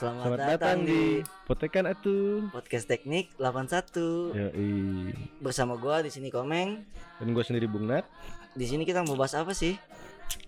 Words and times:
Selamat, 0.00 0.32
Selamat 0.32 0.40
datang, 0.40 0.56
datang 0.56 0.78
di 0.88 1.02
Potekan 1.44 1.84
Atu. 1.84 2.48
podcast 2.48 2.88
teknik 2.88 3.36
81 3.36 4.32
Yoi. 4.32 5.12
bersama 5.44 5.76
gua 5.76 6.00
di 6.00 6.08
sini 6.08 6.32
Komeng. 6.32 6.88
Dan 7.20 7.36
gue 7.36 7.44
sendiri 7.44 7.68
Bung 7.68 7.84
Nat. 7.84 8.08
Di 8.56 8.64
sini 8.64 8.88
kita 8.88 9.04
mau 9.04 9.12
bahas 9.12 9.36
apa 9.36 9.52
sih? 9.52 9.76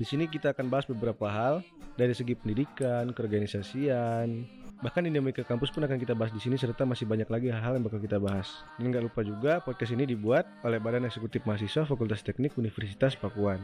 Di 0.00 0.08
sini 0.08 0.24
kita 0.24 0.56
akan 0.56 0.72
bahas 0.72 0.88
beberapa 0.88 1.28
hal 1.28 1.60
dari 2.00 2.16
segi 2.16 2.32
pendidikan, 2.32 3.12
keorganisasian, 3.12 4.48
bahkan 4.80 5.04
dinamika 5.04 5.44
kampus 5.44 5.68
pun 5.68 5.84
akan 5.84 6.00
kita 6.00 6.16
bahas 6.16 6.32
di 6.32 6.40
sini 6.40 6.56
serta 6.56 6.88
masih 6.88 7.04
banyak 7.04 7.28
lagi 7.28 7.52
hal-hal 7.52 7.76
yang 7.76 7.84
bakal 7.84 8.00
kita 8.00 8.16
bahas. 8.16 8.48
Dan 8.80 8.88
nggak 8.88 9.04
lupa 9.04 9.20
juga 9.20 9.60
podcast 9.60 9.92
ini 9.92 10.08
dibuat 10.08 10.48
oleh 10.64 10.80
Badan 10.80 11.04
Eksekutif 11.04 11.44
Mahasiswa 11.44 11.84
Fakultas 11.84 12.24
Teknik 12.24 12.56
Universitas 12.56 13.20
Pakuan. 13.20 13.60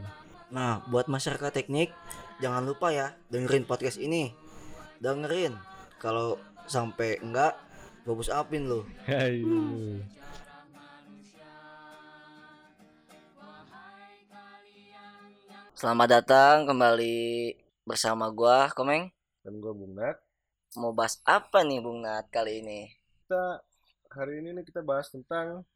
Nah, 0.53 0.85
buat 0.93 1.09
masyarakat 1.09 1.49
teknik 1.65 1.97
jangan 2.45 2.69
lupa 2.69 2.93
ya 2.93 3.17
dengerin 3.33 3.65
podcast 3.65 3.97
ini. 3.97 4.37
Dengerin. 5.01 5.78
Kalau 5.99 6.39
sampai 6.71 7.19
enggak 7.19 7.59
bagus 8.07 8.31
apin 8.31 8.71
lu. 8.71 8.87
Hai. 9.03 9.43
Selamat 15.75 16.09
datang 16.23 16.71
kembali 16.71 17.51
bersama 17.83 18.31
gua 18.31 18.71
Komeng. 18.79 19.11
Dan 19.43 19.59
gue 19.59 19.75
Bung 19.75 19.99
Nat. 19.99 20.23
Mau 20.79 20.95
bahas 20.95 21.19
apa 21.27 21.67
nih 21.67 21.83
Bung 21.83 22.07
Nat 22.07 22.31
kali 22.31 22.63
ini? 22.63 22.95
Kita 23.27 23.59
hari 24.15 24.39
ini 24.39 24.55
nih 24.55 24.65
kita 24.71 24.87
bahas 24.87 25.11
tentang 25.11 25.67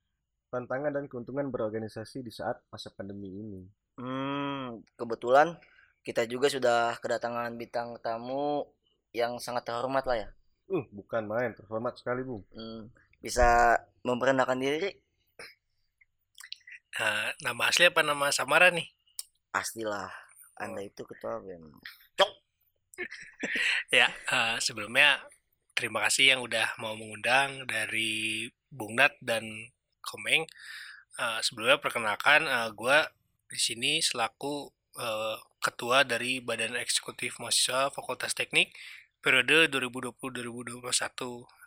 tantangan 0.55 0.95
dan 0.95 1.11
keuntungan 1.11 1.51
berorganisasi 1.51 2.23
di 2.23 2.31
saat 2.31 2.63
masa 2.71 2.95
pandemi 2.95 3.27
ini. 3.27 3.67
Hmm, 3.99 4.87
kebetulan 4.95 5.59
kita 6.07 6.31
juga 6.31 6.47
sudah 6.47 6.95
kedatangan 7.03 7.55
bintang 7.59 7.99
tamu 7.99 8.71
yang 9.13 9.37
sangat 9.39 9.69
terhormat 9.69 10.05
lah 10.09 10.17
ya. 10.17 10.29
Uh, 10.73 10.85
bukan 10.93 11.29
main, 11.29 11.53
terhormat 11.53 12.01
sekali, 12.01 12.25
Bung. 12.25 12.45
Hmm, 12.57 12.89
bisa 13.21 13.77
memperkenalkan 14.03 14.59
diri 14.59 14.97
Nah, 16.93 17.33
nama 17.41 17.73
asli 17.73 17.89
apa 17.89 18.05
nama 18.05 18.29
samaran 18.29 18.77
nih? 18.77 18.89
pastilah 19.53 20.09
anda 20.57 20.81
itu 20.81 21.05
ketua 21.05 21.41
BEM 21.45 21.69
Ya, 23.93 24.09
eh, 24.13 24.57
sebelumnya 24.61 25.25
terima 25.73 26.05
kasih 26.05 26.37
yang 26.37 26.41
udah 26.45 26.77
mau 26.81 26.97
mengundang 26.97 27.65
dari 27.69 28.49
Bung 28.69 28.97
Nat 28.97 29.17
dan 29.25 29.45
Komeng. 30.05 30.45
Eh, 31.21 31.41
sebelumnya 31.41 31.81
perkenalkan, 31.81 32.45
gue 32.77 32.99
di 33.49 33.59
sini 33.61 33.93
selaku 34.05 34.69
eh, 35.01 35.37
ketua 35.65 36.05
dari 36.05 36.45
Badan 36.45 36.77
Eksekutif 36.77 37.41
Mahasiswa 37.41 37.89
Fakultas 37.93 38.37
Teknik 38.37 38.73
periode 39.23 39.71
2020-2021. 39.71 40.83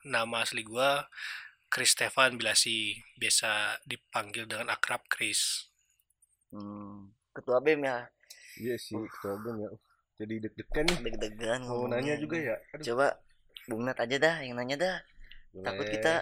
Nama 0.05 0.35
asli 0.43 0.61
gue 0.61 0.89
Chris 1.65 1.95
Stefan 1.95 2.37
Bilasi, 2.37 2.93
biasa 3.17 3.81
dipanggil 3.83 4.45
dengan 4.45 4.69
akrab 4.69 5.07
Chris. 5.07 5.65
Hmm, 6.51 7.11
ketua 7.31 7.59
BEM 7.59 7.83
ya 7.83 8.07
Iya 8.55 8.75
sih, 8.79 8.95
ketua 8.95 9.35
Bung 9.39 9.59
ya. 9.59 9.71
Jadi 10.15 10.39
deg-degan 10.39 10.85
nih. 10.87 10.99
deg-degan 11.03 11.59
Mau 11.63 11.83
ngomongnya. 11.83 11.99
nanya 11.99 12.15
juga 12.15 12.37
ya. 12.39 12.55
Aduh, 12.71 12.85
coba 12.87 13.07
Bung 13.67 13.83
Nat 13.83 13.99
aja 13.99 14.15
dah 14.15 14.35
yang 14.39 14.55
nanya 14.55 14.75
dah 14.77 14.95
takut 15.63 15.83
boleh. 15.83 15.91
kita 15.91 16.13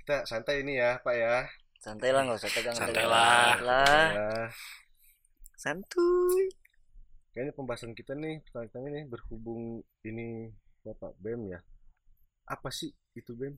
kita 0.00 0.16
santai 0.24 0.64
ini 0.64 0.76
ya, 0.76 0.96
Pak 1.00 1.14
ya. 1.14 1.44
santai 1.82 2.14
lah 2.14 2.22
nggak 2.22 2.38
usah 2.38 2.52
tegang 2.54 2.76
Santai 2.78 3.04
lah. 3.04 3.58
lah 3.58 4.06
Ya, 4.14 4.30
santuy 5.58 6.46
kayaknya 7.32 7.52
pembahasan 7.52 7.92
kita 7.92 8.12
nih 8.12 8.44
tentang 8.46 8.84
ini 8.86 9.04
berhubung 9.04 9.62
ini 10.02 10.52
Bapak 10.82 11.16
BEM 11.16 11.48
ya. 11.48 11.60
Apa 12.44 12.68
sih 12.68 12.88
itu 13.12 13.32
BEM? 13.32 13.56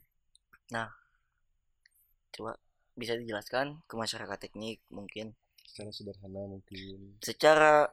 coba 2.30 2.58
bisa 2.92 3.14
dijelaskan 3.14 3.78
ke 3.84 3.94
masyarakat 3.94 4.38
teknik 4.40 4.82
mungkin 4.88 5.34
Secara 5.64 5.90
sederhana 5.90 6.42
mungkin. 6.44 7.14
secara 7.20 7.86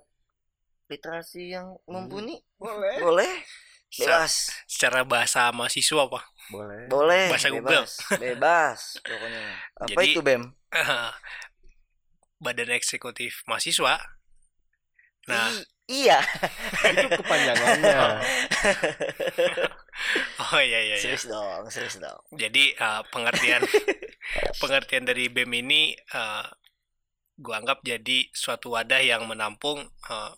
literasi 0.88 1.52
yang 1.52 1.78
mumpuni 1.86 2.42
Boleh. 2.56 2.98
boleh 3.00 3.34
Sa- 3.88 4.02
bebas 4.02 4.34
Secara 4.66 5.04
bahasa 5.04 5.52
mahasiswa 5.52 6.02
apa? 6.02 6.22
Boleh. 6.50 6.82
boleh 6.88 7.26
Bahasa 7.30 7.50
Google. 7.50 7.86
bebas 7.86 7.92
bebas 8.18 8.80
pokoknya 9.00 9.44
apa 9.78 9.90
Jadi- 9.92 10.10
itu 10.10 10.22
bem 10.22 10.44
Badan 12.42 12.74
Eksekutif 12.74 13.46
Mahasiswa. 13.46 14.02
Nah, 15.30 15.54
I- 15.54 15.66
iya 15.90 16.22
itu 16.86 17.08
kepanjangannya. 17.22 18.02
oh 20.42 20.60
iya 20.62 20.80
iya 20.82 20.96
iya. 20.96 20.98
serius 20.98 21.30
dong 21.30 21.66
serius 21.70 21.98
dong 21.98 22.20
Jadi 22.34 22.74
eh, 22.74 23.02
pengertian 23.10 23.62
pengertian 24.62 25.04
dari 25.06 25.28
BEM 25.28 25.52
ini 25.66 25.94
eh, 25.96 26.48
gua 27.42 27.64
anggap 27.64 27.82
jadi 27.82 28.30
suatu 28.32 28.78
wadah 28.78 29.02
yang 29.02 29.26
menampung 29.26 29.82
eh, 29.86 30.32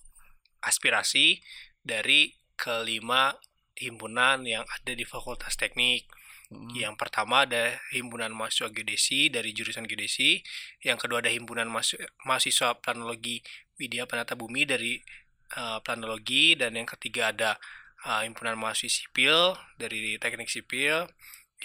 aspirasi 0.63 1.43
dari 1.83 2.31
kelima 2.55 3.35
himpunan 3.75 4.45
yang 4.45 4.63
ada 4.69 4.93
di 4.93 5.03
Fakultas 5.03 5.59
Teknik. 5.59 6.07
Hmm. 6.53 6.69
Yang 6.71 6.95
pertama 7.01 7.43
ada 7.43 7.81
himpunan 7.91 8.31
mahasiswa 8.31 8.69
geodesi 8.69 9.27
dari 9.33 9.51
jurusan 9.51 9.89
geodesi, 9.89 10.39
yang 10.85 11.01
kedua 11.01 11.25
ada 11.25 11.33
himpunan 11.33 11.67
mahasiswa, 11.67 12.05
mahasiswa 12.23 12.77
planologi 12.79 13.41
Widya 13.81 14.05
Penata 14.05 14.37
Bumi 14.37 14.69
dari 14.69 15.01
eh, 15.61 15.79
planologi 15.85 16.45
dan 16.59 16.71
yang 16.79 16.87
ketiga 16.93 17.21
ada 17.33 17.51
eh, 18.07 18.21
himpunan 18.27 18.55
mahasiswa 18.61 18.91
sipil 18.99 19.37
dari 19.81 20.17
teknik 20.23 20.49
sipil, 20.55 21.07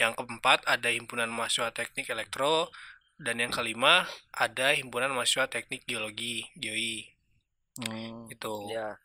yang 0.00 0.12
keempat 0.18 0.64
ada 0.74 0.88
himpunan 0.96 1.30
mahasiswa 1.36 1.68
teknik 1.78 2.06
elektro 2.14 2.70
dan 3.18 3.36
yang 3.42 3.52
kelima 3.56 4.06
ada 4.44 4.68
himpunan 4.78 5.10
mahasiswa 5.16 5.46
teknik 5.54 5.82
geologi 5.90 6.46
geoi 6.62 6.96
Hmm. 7.78 8.26
itu. 8.34 8.54
Ya, 8.74 8.98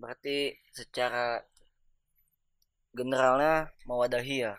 berarti 0.00 0.36
secara 0.76 1.42
generalnya 2.98 3.54
mewadahi 3.88 4.36
ya 4.46 4.54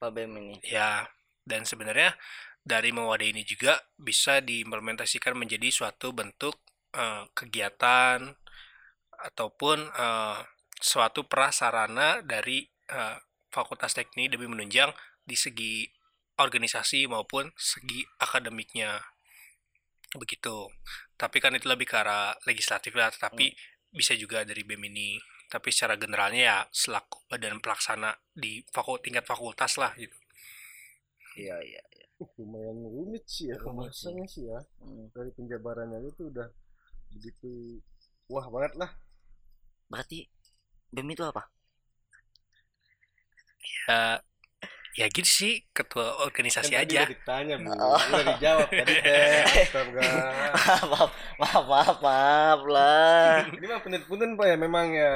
Pak 0.00 0.10
BEM 0.14 0.32
ini. 0.40 0.56
Ya, 0.64 1.08
dan 1.48 1.64
sebenarnya 1.64 2.16
dari 2.60 2.92
mewadahi 2.92 3.32
ini 3.32 3.42
juga 3.48 3.80
bisa 3.96 4.44
diimplementasikan 4.44 5.32
menjadi 5.36 5.68
suatu 5.72 6.12
bentuk 6.12 6.60
eh, 6.92 7.24
kegiatan 7.32 8.18
ataupun 9.26 9.78
eh, 9.90 10.38
suatu 10.80 11.28
prasarana 11.28 12.24
dari 12.24 12.64
eh, 12.88 13.18
Fakultas 13.50 13.92
Teknik 13.98 14.38
demi 14.38 14.46
menunjang 14.46 14.94
di 15.26 15.34
segi 15.34 15.84
organisasi 16.40 17.04
maupun 17.10 17.52
segi 17.58 18.06
akademiknya. 18.22 18.96
Begitu. 20.16 20.72
Tapi 21.14 21.36
kan 21.38 21.52
itu 21.54 21.68
lebih 21.68 21.86
ke 21.86 22.00
arah 22.00 22.32
legislatif 22.48 22.96
lah, 22.96 23.12
tapi 23.12 23.52
bisa 23.92 24.16
juga 24.16 24.42
dari 24.42 24.64
BEM 24.64 24.88
ini. 24.90 25.20
Tapi 25.50 25.68
secara 25.74 25.98
generalnya 25.98 26.42
ya 26.42 26.58
selaku 26.70 27.26
badan 27.26 27.58
pelaksana 27.58 28.14
di 28.30 28.62
fakul 28.70 29.02
tingkat 29.02 29.26
fakultas 29.26 29.76
lah 29.76 29.92
gitu. 29.98 30.14
Iya, 31.34 31.58
iya, 31.62 31.82
iya. 31.82 32.06
Uh, 32.22 32.30
lumayan 32.38 32.78
rumit 32.86 33.24
sih 33.26 33.50
ya 33.50 33.58
pembahasannya 33.58 34.26
sih 34.30 34.46
ya. 34.46 34.62
Hmm. 34.78 35.10
Dari 35.10 35.30
penjabarannya 35.34 36.06
itu 36.06 36.30
udah 36.30 36.48
begitu 37.10 37.82
wah 38.30 38.46
banget 38.46 38.78
lah. 38.78 38.90
Berarti 39.90 40.22
BEM 40.88 41.10
itu 41.10 41.22
apa? 41.22 41.50
Ya 43.86 44.22
ya 44.90 45.06
gitu 45.06 45.22
sih 45.22 45.62
ketua 45.70 46.18
organisasi 46.26 46.74
Kan 46.74 46.82
tadi 46.82 46.98
aja. 46.98 47.02
udah 47.06 47.12
ditanya, 47.14 47.54
Bu. 47.62 47.70
Oh. 47.70 47.94
Udah 47.94 48.24
dijawab 48.34 48.68
tadi 48.68 48.94
teh. 49.06 49.44
Maaf, 50.90 51.10
maaf, 51.38 51.64
maaf, 51.66 51.96
maaf 52.02 52.60
lah. 52.66 53.46
Ini 53.58 53.66
mah 53.70 53.80
punten-punten 53.82 54.34
Pak 54.34 54.46
ya 54.50 54.56
memang 54.58 54.86
ya 54.90 55.12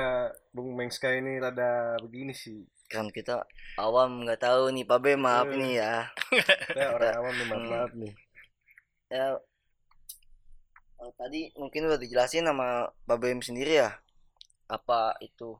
Bung 0.54 0.78
Mengska 0.78 1.10
ini 1.10 1.42
rada 1.42 1.98
begini 1.98 2.30
sih. 2.30 2.62
Kan 2.86 3.10
kita 3.10 3.42
awam 3.74 4.22
nggak 4.22 4.46
tahu 4.46 4.70
nih 4.70 4.86
Pak 4.86 4.98
BEM 5.02 5.20
maaf 5.22 5.46
Hmm. 5.50 5.58
nih 5.58 5.72
ya. 5.82 5.94
Saya 6.70 6.88
orang 6.94 7.14
awam 7.18 7.34
nih 7.34 7.46
maaf, 7.50 7.64
maaf 7.66 7.92
nih. 7.98 8.12
Ya 9.10 9.26
oh, 10.96 11.10
tadi 11.18 11.50
mungkin 11.58 11.90
udah 11.90 11.98
dijelasin 11.98 12.46
sama 12.46 12.88
Pak 13.04 13.18
BEM 13.18 13.42
sendiri 13.42 13.82
ya. 13.82 13.90
Apa 14.68 15.16
itu 15.20 15.56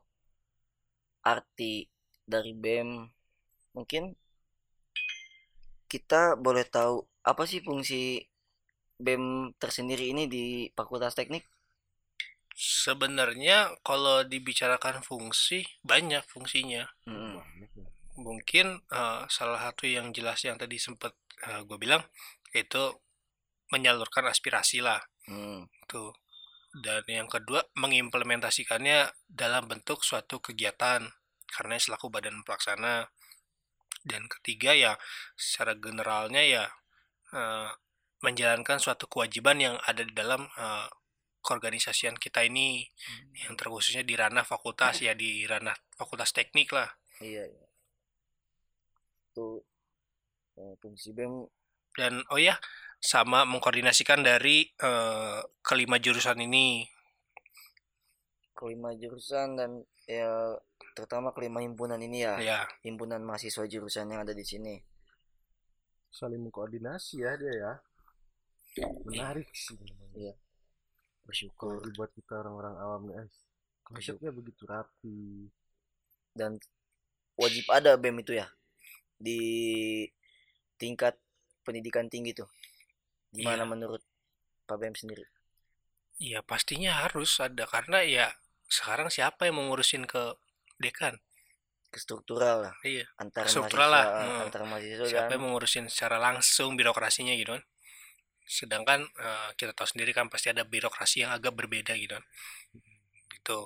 arti 1.25 1.85
dari 2.25 2.53
BEM? 2.53 3.05
Mungkin 3.75 4.13
kita 5.85 6.35
boleh 6.35 6.65
tahu 6.65 7.05
apa 7.25 7.43
sih 7.45 7.61
fungsi 7.61 8.21
BEM 8.97 9.53
tersendiri 9.61 10.09
ini 10.13 10.25
di 10.25 10.69
Fakultas 10.73 11.13
Teknik? 11.13 11.45
Sebenarnya 12.55 13.75
kalau 13.83 14.23
dibicarakan 14.23 15.03
fungsi 15.03 15.67
banyak 15.83 16.23
fungsinya. 16.23 16.87
Ya. 17.05 17.41
Mungkin 18.15 18.79
eh, 18.79 19.21
salah 19.27 19.59
satu 19.59 19.83
yang 19.91 20.15
jelas 20.15 20.39
yang 20.47 20.55
tadi 20.55 20.79
sempat 20.79 21.11
gue 21.45 21.77
bilang 21.77 22.01
itu 22.55 22.95
menyalurkan 23.69 24.25
aspirasi 24.31 24.79
lah 24.81 25.01
Hmm. 25.27 25.65
tuh. 25.89 26.13
Dan 26.75 27.07
yang 27.07 27.31
kedua 27.31 27.63
mengimplementasikannya 27.79 29.07
dalam 29.31 29.71
bentuk 29.71 30.03
suatu 30.03 30.43
kegiatan. 30.43 31.07
Karena 31.47 31.79
selaku 31.79 32.11
badan 32.11 32.43
pelaksana. 32.43 33.07
Dan 34.03 34.27
ketiga 34.27 34.75
ya 34.75 34.99
secara 35.39 35.73
generalnya 35.79 36.43
ya 36.43 36.63
eh, 37.31 37.71
menjalankan 38.21 38.77
suatu 38.77 39.07
kewajiban 39.07 39.57
yang 39.57 39.75
ada 39.87 40.03
di 40.03 40.11
dalam 40.11 40.45
eh, 40.45 40.87
keorganisasian 41.39 42.19
kita 42.19 42.43
ini. 42.43 42.83
Yang 43.47 43.53
terkhususnya 43.55 44.03
di 44.03 44.19
ranah 44.19 44.43
fakultas 44.43 44.99
ya 44.99 45.15
di 45.15 45.47
ranah 45.47 45.73
fakultas 45.95 46.35
teknik 46.35 46.75
lah. 46.75 46.91
Iya, 47.23 47.47
iya. 47.47 47.65
Tuh 49.31 49.63
eh, 50.59 50.75
fungsi 50.83 51.15
BEM 51.15 51.47
dan 51.95 52.21
oh 52.27 52.39
ya 52.39 52.59
sama 53.05 53.45
mengkoordinasikan 53.45 54.25
dari 54.25 54.65
eh, 54.65 55.39
kelima 55.61 56.01
jurusan 56.01 56.41
ini 56.41 56.89
kelima 58.57 58.97
jurusan 58.97 59.53
dan 59.53 59.85
ya 60.09 60.57
terutama 60.97 61.35
kelima 61.35 61.61
himpunan 61.61 61.99
ini 62.01 62.25
ya, 62.25 62.39
ya 62.41 62.59
himpunan 62.81 63.21
mahasiswa 63.21 63.67
jurusan 63.69 64.09
yang 64.09 64.25
ada 64.25 64.33
di 64.33 64.41
sini. 64.41 64.75
saling 66.15 66.39
mengkoordinasi 66.39 67.27
ya 67.27 67.35
dia 67.35 67.53
ya 67.59 67.73
menarik 69.03 69.51
sih 69.51 69.75
memang. 69.75 70.11
Iya. 70.15 70.33
Bersyukur 71.27 71.83
dibuat 71.83 72.15
kita 72.15 72.39
orang-orang 72.39 72.75
awam 72.79 73.03
guys 73.11 73.35
konsepnya 73.85 74.31
begitu 74.33 74.63
rapi 74.65 75.51
dan 76.33 76.57
wajib 77.37 77.67
ada 77.69 77.99
BEM 77.99 78.23
itu 78.23 78.39
ya 78.39 78.47
di 79.19 79.39
tingkat 80.79 81.19
pendidikan 81.67 82.07
tinggi 82.07 82.31
tuh. 82.31 82.47
Gimana 83.37 83.63
Iya. 83.63 83.69
menurut 83.71 84.01
Pak 84.67 84.77
BEM 84.81 84.95
sendiri? 85.01 85.25
ya 86.31 86.39
pastinya 86.51 86.91
harus 87.03 87.31
ada 87.43 87.65
karena 87.67 87.99
ya 88.17 88.27
sekarang 88.71 89.07
siapa 89.11 89.41
yang 89.47 89.59
mengurusin 89.59 90.03
ke 90.07 90.23
dekan 90.79 91.15
Ke 91.91 91.99
struktural 91.99 92.57
lah 92.65 92.75
iya 92.83 93.05
antar 93.21 93.43
Struktural 93.51 93.89
mahasiswa, 93.91 93.95
lah, 93.95 94.05
hmm. 94.23 94.43
antar 94.47 94.61
mahasiswa 94.71 95.05
siapa 95.11 95.27
kan. 95.27 95.33
yang 95.35 95.43
mengurusin 95.47 95.85
secara 95.91 96.17
langsung 96.19 96.69
birokrasinya 96.79 97.35
gitu 97.35 97.51
kan 97.55 97.63
sedangkan 98.47 98.99
eh, 99.25 99.49
kita 99.59 99.71
tahu 99.77 99.87
sendiri 99.91 100.11
kan 100.15 100.27
pasti 100.33 100.47
ada 100.53 100.63
birokrasi 100.63 101.25
yang 101.27 101.31
agak 101.35 101.51
berbeda 101.59 101.93
gitu 101.99 102.13
kan 102.15 102.25
gitu 103.33 103.59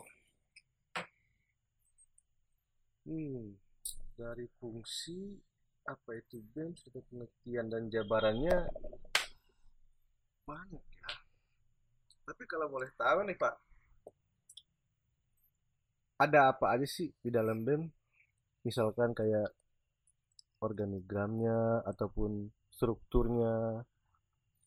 Hmm, 3.08 3.58
dari 4.14 4.46
fungsi 4.62 5.40
apa 5.90 6.14
itu 6.14 6.38
BEM 6.54 6.78
serta 6.78 7.02
pengertian 7.10 7.66
dan 7.74 7.84
jabarannya 7.90 8.58
banyak 10.50 10.82
ya. 10.82 11.08
Tapi 12.26 12.44
kalau 12.46 12.66
boleh 12.68 12.90
tahu 12.98 13.22
nih 13.26 13.38
Pak, 13.38 13.54
ada 16.20 16.52
apa 16.52 16.66
aja 16.76 16.88
sih 16.90 17.14
di 17.22 17.30
dalam 17.30 17.64
BEM? 17.64 17.88
Misalkan 18.66 19.14
kayak 19.14 19.54
organigramnya 20.60 21.86
ataupun 21.88 22.50
strukturnya. 22.70 23.86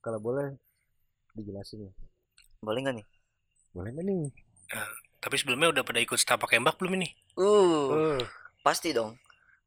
Kalau 0.00 0.18
boleh 0.18 0.56
dijelasin 1.36 1.86
ya. 1.86 1.92
Boleh 2.58 2.80
nggak 2.82 2.96
nih? 3.02 3.06
Boleh 3.74 3.90
nggak 3.90 4.06
nih? 4.06 4.22
tapi 5.22 5.36
sebelumnya 5.38 5.70
udah 5.70 5.84
pada 5.86 6.00
ikut 6.02 6.16
setapak 6.18 6.56
embak 6.56 6.80
belum 6.80 6.96
ini 6.98 7.12
Uh, 7.36 8.18
Eh, 8.18 8.22
pasti 8.64 8.90
dong. 8.90 9.14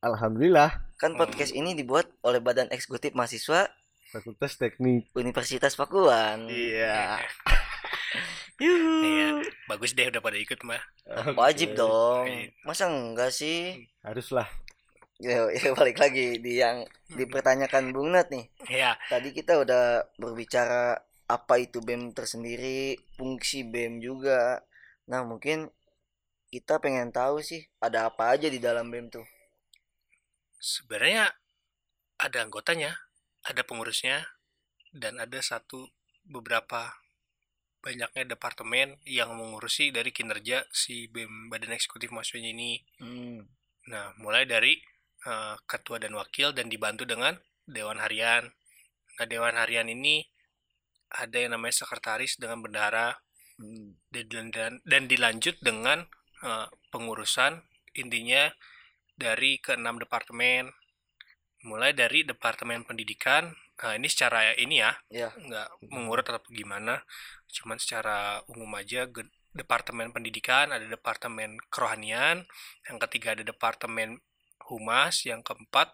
Alhamdulillah, 0.01 0.81
Kan 1.00 1.13
Hmm. 1.13 1.21
podcast 1.23 1.53
ini 1.53 1.71
dibuat 1.71 2.09
oleh 2.21 2.44
Badan 2.44 2.67
Eksekutif 2.73 3.15
Mahasiswa 3.15 3.69
Fakultas 4.15 4.56
Teknik. 4.56 5.12
Universitas 5.12 5.75
Pakuan. 5.75 6.47
Iya. 6.47 7.19
Iya, 8.56 9.44
bagus 9.67 9.91
deh 9.91 10.07
udah 10.07 10.23
pada 10.23 10.39
ikut 10.39 10.63
mah 10.63 10.79
Wajib 11.35 11.75
Oke. 11.75 11.79
dong. 11.83 12.23
Iya. 12.23 12.56
Masa 12.63 12.88
enggak 12.88 13.35
sih? 13.35 13.83
Haruslah. 14.00 14.47
Ya, 15.19 15.44
ya 15.51 15.75
balik 15.75 16.00
lagi 16.00 16.39
di 16.39 16.63
yang 16.63 16.88
dipertanyakan 17.12 17.91
Bung 17.91 18.15
Nat 18.15 18.31
nih. 18.31 18.47
ya 18.71 18.95
Tadi 19.12 19.35
kita 19.35 19.59
udah 19.59 20.07
berbicara 20.15 21.03
apa 21.27 21.56
itu 21.59 21.83
BEM 21.83 22.15
tersendiri, 22.15 22.95
fungsi 23.19 23.67
BEM 23.67 24.00
juga. 24.00 24.63
Nah, 25.12 25.27
mungkin 25.27 25.67
kita 26.47 26.79
pengen 26.79 27.12
tahu 27.12 27.44
sih 27.44 27.67
ada 27.83 28.07
apa 28.07 28.31
aja 28.39 28.47
di 28.47 28.59
dalam 28.63 28.88
BEM 28.88 29.12
tuh. 29.12 29.25
sebenarnya 30.59 31.29
ada 32.17 32.38
anggotanya 32.41 32.95
ada 33.45 33.62
pengurusnya 33.62 34.25
dan 34.95 35.21
ada 35.21 35.39
satu 35.39 35.92
beberapa 36.25 36.97
banyaknya 37.86 38.33
departemen 38.33 38.97
yang 39.06 39.38
mengurusi 39.38 39.94
dari 39.94 40.09
kinerja 40.09 40.65
si 40.74 41.06
BEM 41.06 41.53
Badan 41.53 41.77
Eksekutif 41.77 42.09
Mahasiswanya 42.09 42.51
ini 42.57 42.71
Hmm. 42.97 43.45
Nah, 43.86 44.18
mulai 44.18 44.50
dari 44.50 44.81
eh, 45.25 45.56
ketua 45.69 46.01
dan 46.01 46.18
wakil 46.18 46.53
dan 46.57 46.65
dibantu 46.69 47.06
dengan 47.06 47.38
dewan 47.69 48.01
harian. 48.01 48.50
Nah, 49.21 49.25
dewan 49.30 49.53
harian 49.53 49.86
ini 49.86 50.25
ada 51.13 51.38
yang 51.38 51.53
namanya 51.53 51.86
sekretaris 51.86 52.41
dengan 52.41 52.65
bendahara 52.65 53.21
Hmm. 53.56 53.95
dan, 54.12 54.51
dan, 54.51 54.83
dan 54.83 55.07
dilanjut 55.07 55.56
dengan 55.62 56.09
eh, 56.41 56.68
pengurusan 56.89 57.62
intinya 57.94 58.50
dari 59.15 59.62
keenam 59.62 60.01
departemen. 60.01 60.74
Mulai 61.65 61.97
dari 61.97 62.21
departemen 62.21 62.85
pendidikan. 62.85 63.50
Nah, 63.81 63.94
ini 63.97 64.07
secara 64.07 64.53
ini 64.56 64.79
ya, 64.79 64.94
Ya. 65.12 65.29
nggak 65.35 65.91
mengurut 65.91 66.23
atau 66.23 66.39
gimana, 66.47 67.03
cuman 67.51 67.75
secara 67.81 68.39
umum 68.47 68.69
aja 68.79 69.03
departemen 69.51 70.15
pendidikan, 70.15 70.71
ada 70.71 70.85
departemen 70.88 71.59
kerohanian, 71.67 72.47
yang 72.88 72.97
ketiga 73.03 73.35
ada 73.35 73.44
departemen 73.44 74.21
humas, 74.71 75.27
yang 75.27 75.44
keempat 75.44 75.91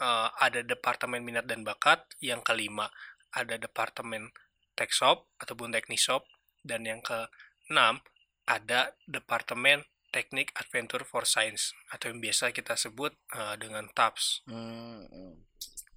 eh, 0.00 0.28
ada 0.38 0.60
departemen 0.62 1.20
minat 1.20 1.44
dan 1.50 1.60
bakat, 1.66 2.04
yang 2.22 2.40
kelima 2.46 2.88
ada 3.34 3.58
departemen 3.58 4.30
tekshop 4.78 5.28
ataupun 5.42 5.74
teknisop, 5.74 6.24
dan 6.64 6.86
yang 6.86 7.00
keenam 7.04 8.00
ada 8.48 8.96
departemen 9.06 9.84
teknik 10.10 10.50
adventure 10.54 11.02
for 11.02 11.22
science 11.24 11.70
atau 11.88 12.10
yang 12.10 12.18
biasa 12.18 12.50
kita 12.50 12.74
sebut 12.74 13.14
eh, 13.30 13.54
dengan 13.56 13.86
TAPS. 13.88 14.42
Hmm. 14.44 15.06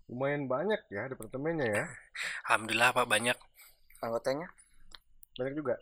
Lumayan 0.06 0.46
banyak 0.46 0.82
ya 0.88 1.08
departemennya 1.08 1.68
ya. 1.68 1.86
Alhamdulillah 2.48 2.94
Pak 2.94 3.08
banyak, 3.08 3.38
Anggotanya 4.00 4.48
Banyak 5.34 5.54
juga. 5.56 5.76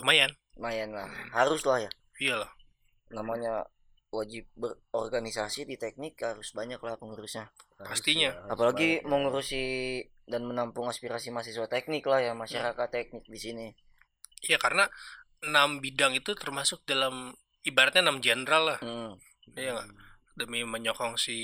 lumayan. 0.00 0.32
lumayan 0.56 0.90
lah. 0.92 1.08
Harus 1.32 1.64
lah 1.64 1.80
ya. 1.80 1.90
Iya 2.16 2.34
loh. 2.40 2.50
Namanya 3.10 3.64
wajib 4.08 4.44
berorganisasi 4.54 5.64
di 5.64 5.76
teknik 5.76 6.20
harus 6.20 6.52
banyak 6.52 6.76
lah 6.78 6.96
pengurusnya. 6.96 7.48
Harus 7.76 8.00
Pastinya. 8.00 8.28
ya, 8.28 8.36
harus 8.36 8.52
Apalagi 8.52 8.88
banyak 8.88 9.04
ya. 9.04 9.08
mengurusi 9.08 9.64
dan 10.24 10.42
menampung 10.44 10.88
aspirasi 10.88 11.28
mahasiswa 11.28 11.66
teknik 11.68 12.04
lah 12.04 12.20
ya 12.20 12.32
masyarakat 12.32 12.88
teknik 12.88 13.24
di 13.26 13.36
sini. 13.36 13.66
Iya 14.42 14.56
karena 14.56 14.88
enam 15.42 15.82
bidang 15.82 16.14
itu 16.14 16.32
termasuk 16.38 16.82
dalam 16.86 17.34
ibaratnya 17.62 18.02
enam 18.06 18.18
jenderal 18.22 18.74
lah 18.74 18.78
Hmm. 18.82 19.14
Iya 19.52 19.74
nggak? 19.76 19.88
demi 20.32 20.64
menyokong 20.64 21.20
si 21.20 21.38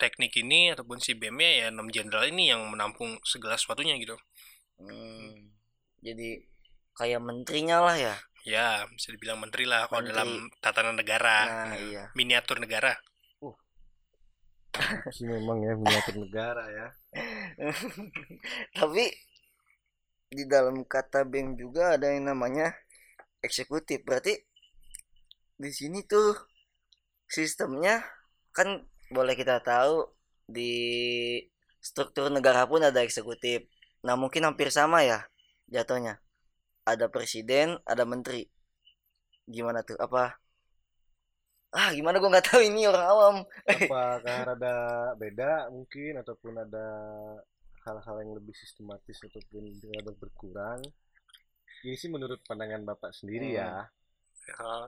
teknik 0.00 0.32
ini 0.40 0.72
ataupun 0.72 1.02
si 1.02 1.12
-nya, 1.18 1.50
ya 1.60 1.66
enam 1.68 1.90
jenderal 1.92 2.24
ini 2.30 2.48
yang 2.54 2.64
menampung 2.70 3.18
segala 3.26 3.58
sesuatunya 3.58 3.98
gitu. 3.98 4.14
Hmm. 4.78 5.52
Jadi 6.00 6.38
kayak 6.94 7.20
menterinya 7.20 7.82
lah 7.82 7.96
ya. 7.98 8.14
Ya 8.46 8.86
bisa 8.94 9.12
dibilang 9.12 9.42
menteri 9.42 9.66
lah 9.68 9.90
kalau 9.90 10.00
Menteri. 10.06 10.14
dalam 10.14 10.30
tatanan 10.62 10.96
negara, 10.96 11.36
Nah, 11.44 11.76
iya. 11.76 12.04
miniatur 12.14 12.62
negara. 12.62 12.94
sih 15.10 15.26
memang 15.26 15.58
ya 15.66 15.74
miniatur 15.74 16.16
negara 16.22 16.64
ya. 16.70 16.86
Tapi 18.78 19.04
di 20.28 20.44
dalam 20.44 20.84
kata 20.84 21.24
BEM 21.24 21.56
juga 21.56 21.96
ada 21.96 22.12
yang 22.12 22.28
namanya 22.28 22.76
eksekutif. 23.40 24.04
Berarti 24.04 24.36
di 25.58 25.70
sini 25.72 26.04
tuh 26.04 26.36
sistemnya 27.26 28.04
kan 28.52 28.84
boleh 29.08 29.34
kita 29.34 29.60
tahu 29.64 30.04
di 30.48 30.72
struktur 31.80 32.28
negara 32.28 32.68
pun 32.68 32.84
ada 32.84 33.00
eksekutif. 33.00 33.64
Nah, 34.04 34.14
mungkin 34.14 34.44
hampir 34.44 34.68
sama 34.68 35.04
ya 35.04 35.24
jatuhnya. 35.72 36.20
Ada 36.88 37.08
presiden, 37.12 37.76
ada 37.84 38.04
menteri. 38.08 38.48
Gimana 39.48 39.84
tuh? 39.84 39.96
Apa? 40.00 40.36
Ah, 41.68 41.92
gimana 41.92 42.16
gua 42.16 42.32
nggak 42.32 42.48
tahu 42.48 42.64
ini 42.64 42.88
orang 42.88 43.04
awam. 43.04 43.36
Apakah 43.68 44.56
ada 44.56 44.74
beda 45.20 45.68
mungkin 45.68 46.16
ataupun 46.24 46.56
ada 46.64 46.86
hal-hal 47.88 48.16
yang 48.20 48.32
lebih 48.36 48.52
sistematis 48.52 49.16
ataupun 49.24 49.64
rada 49.96 50.12
berkurang? 50.12 50.80
Ini 51.80 51.96
sih 51.96 52.12
menurut 52.12 52.44
pandangan 52.44 52.84
Bapak 52.84 53.16
sendiri 53.16 53.56
ya. 53.56 53.88
Eh, 54.48 54.86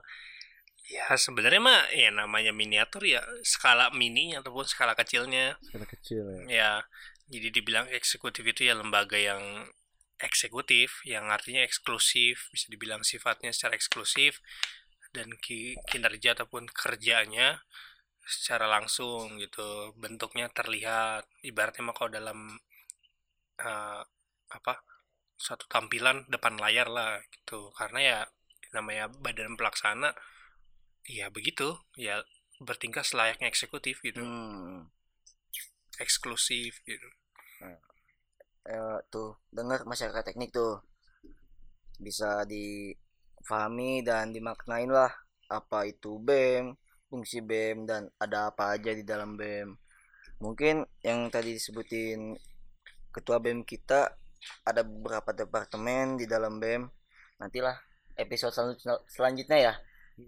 ya 0.91 1.07
sebenarnya 1.17 1.61
mah 1.61 1.81
ya 1.93 2.09
namanya 2.13 2.53
miniatur 2.53 3.01
ya 3.07 3.25
skala 3.41 3.89
mini 3.95 4.37
ataupun 4.37 4.65
skala 4.69 4.93
kecilnya. 4.93 5.57
Skala 5.65 5.87
kecil 5.89 6.23
ya. 6.29 6.41
Ya 6.45 6.71
jadi 7.31 7.47
dibilang 7.49 7.87
eksekutif 7.89 8.43
itu 8.43 8.67
ya 8.67 8.75
lembaga 8.75 9.15
yang 9.17 9.41
eksekutif 10.21 11.01
yang 11.07 11.33
artinya 11.33 11.65
eksklusif 11.65 12.53
bisa 12.53 12.69
dibilang 12.69 13.01
sifatnya 13.01 13.49
secara 13.55 13.73
eksklusif 13.73 14.43
dan 15.15 15.33
ki- 15.41 15.79
kinerja 15.89 16.37
ataupun 16.37 16.69
kerjanya 16.69 17.63
secara 18.21 18.69
langsung 18.69 19.41
gitu 19.41 19.97
bentuknya 19.97 20.47
terlihat 20.53 21.25
ibaratnya 21.41 21.83
mah 21.89 21.95
kalau 21.97 22.11
dalam 22.13 22.61
eh, 23.61 24.01
apa 24.51 24.73
suatu 25.37 25.65
tampilan 25.69 26.27
depan 26.29 26.57
layar 26.57 26.87
lah 26.89 27.21
gitu. 27.33 27.73
Karena 27.77 27.99
ya 28.01 28.19
namanya 28.75 29.09
badan 29.23 29.57
pelaksana 29.59 30.13
ya 31.07 31.29
begitu. 31.33 31.77
Ya 31.97 32.21
bertingkah 32.61 33.05
selayaknya 33.05 33.47
eksekutif 33.49 34.01
gitu. 34.05 34.21
Hmm. 34.21 34.89
eksklusif 36.01 36.81
gitu. 36.87 37.09
Eh, 38.65 38.97
tuh 39.13 39.37
dengar 39.53 39.85
masyarakat 39.85 40.23
teknik 40.25 40.49
tuh. 40.53 40.81
Bisa 42.01 42.41
difahami 42.49 44.01
dan 44.01 44.33
dimaknain 44.33 44.89
lah 44.89 45.13
apa 45.51 45.85
itu 45.85 46.17
BEM, 46.17 46.73
fungsi 47.11 47.43
BEM 47.43 47.85
dan 47.85 48.07
ada 48.17 48.49
apa 48.49 48.73
aja 48.73 48.95
di 48.95 49.03
dalam 49.03 49.35
BEM. 49.37 49.75
Mungkin 50.41 50.87
yang 51.05 51.29
tadi 51.29 51.53
disebutin 51.53 52.33
ketua 53.11 53.37
BEM 53.37 53.61
kita 53.61 54.15
ada 54.65 54.81
beberapa 54.81 55.31
departemen 55.31 56.17
di 56.17 56.25
dalam 56.25 56.57
BEM. 56.57 56.89
Nantilah 57.37 57.77
episode 58.15 58.51
selanjut- 58.51 59.05
selanjutnya 59.07 59.57
ya 59.59 59.73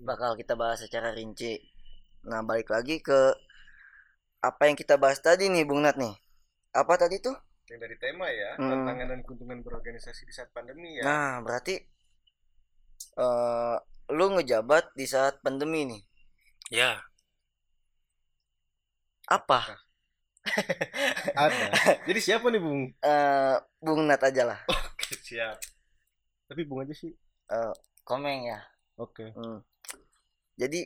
bakal 0.03 0.35
kita 0.35 0.53
bahas 0.53 0.81
secara 0.81 1.11
rinci. 1.11 1.59
Nah, 2.23 2.39
balik 2.41 2.69
lagi 2.69 2.99
ke 2.99 3.35
apa 4.39 4.67
yang 4.67 4.75
kita 4.75 4.95
bahas 4.95 5.19
tadi 5.19 5.47
nih 5.47 5.63
Bung 5.63 5.83
Nat 5.83 5.95
nih. 5.95 6.13
Apa 6.73 6.95
tadi 6.97 7.19
tuh? 7.19 7.35
yang 7.63 7.79
dari 7.79 7.95
tema 7.95 8.27
ya 8.27 8.59
Hmm. 8.59 8.69
tantangan 8.69 9.07
dan 9.07 9.19
keuntungan 9.23 9.63
berorganisasi 9.63 10.27
di 10.27 10.33
saat 10.35 10.51
pandemi 10.51 10.99
ya 10.99 11.03
Nah, 11.07 11.31
berarti 11.41 11.79
eh 13.15 13.75
lu 14.11 14.25
ngejabat 14.35 14.91
di 14.93 15.07
saat 15.07 15.39
pandemi 15.39 15.87
nih. 15.87 16.01
ya 16.69 16.99
Apa? 19.31 19.79
ada 21.39 21.65
jadi 22.03 22.19
siapa 22.19 22.51
nih 22.51 22.61
bung 22.61 22.81
Eh 22.99 23.55
Bung 23.79 24.03
Nat 24.05 24.21
aja 24.21 24.43
lah. 24.43 24.59
oke 24.71 25.13
siap 25.23 25.57
tapi 26.45 26.67
bung 26.67 26.83
aja 26.83 26.93
sih 26.93 27.11
Komeng 28.03 28.49
ya. 28.49 28.59
oke 28.97 29.31
Hmm. 29.33 29.63
Jadi 30.53 30.85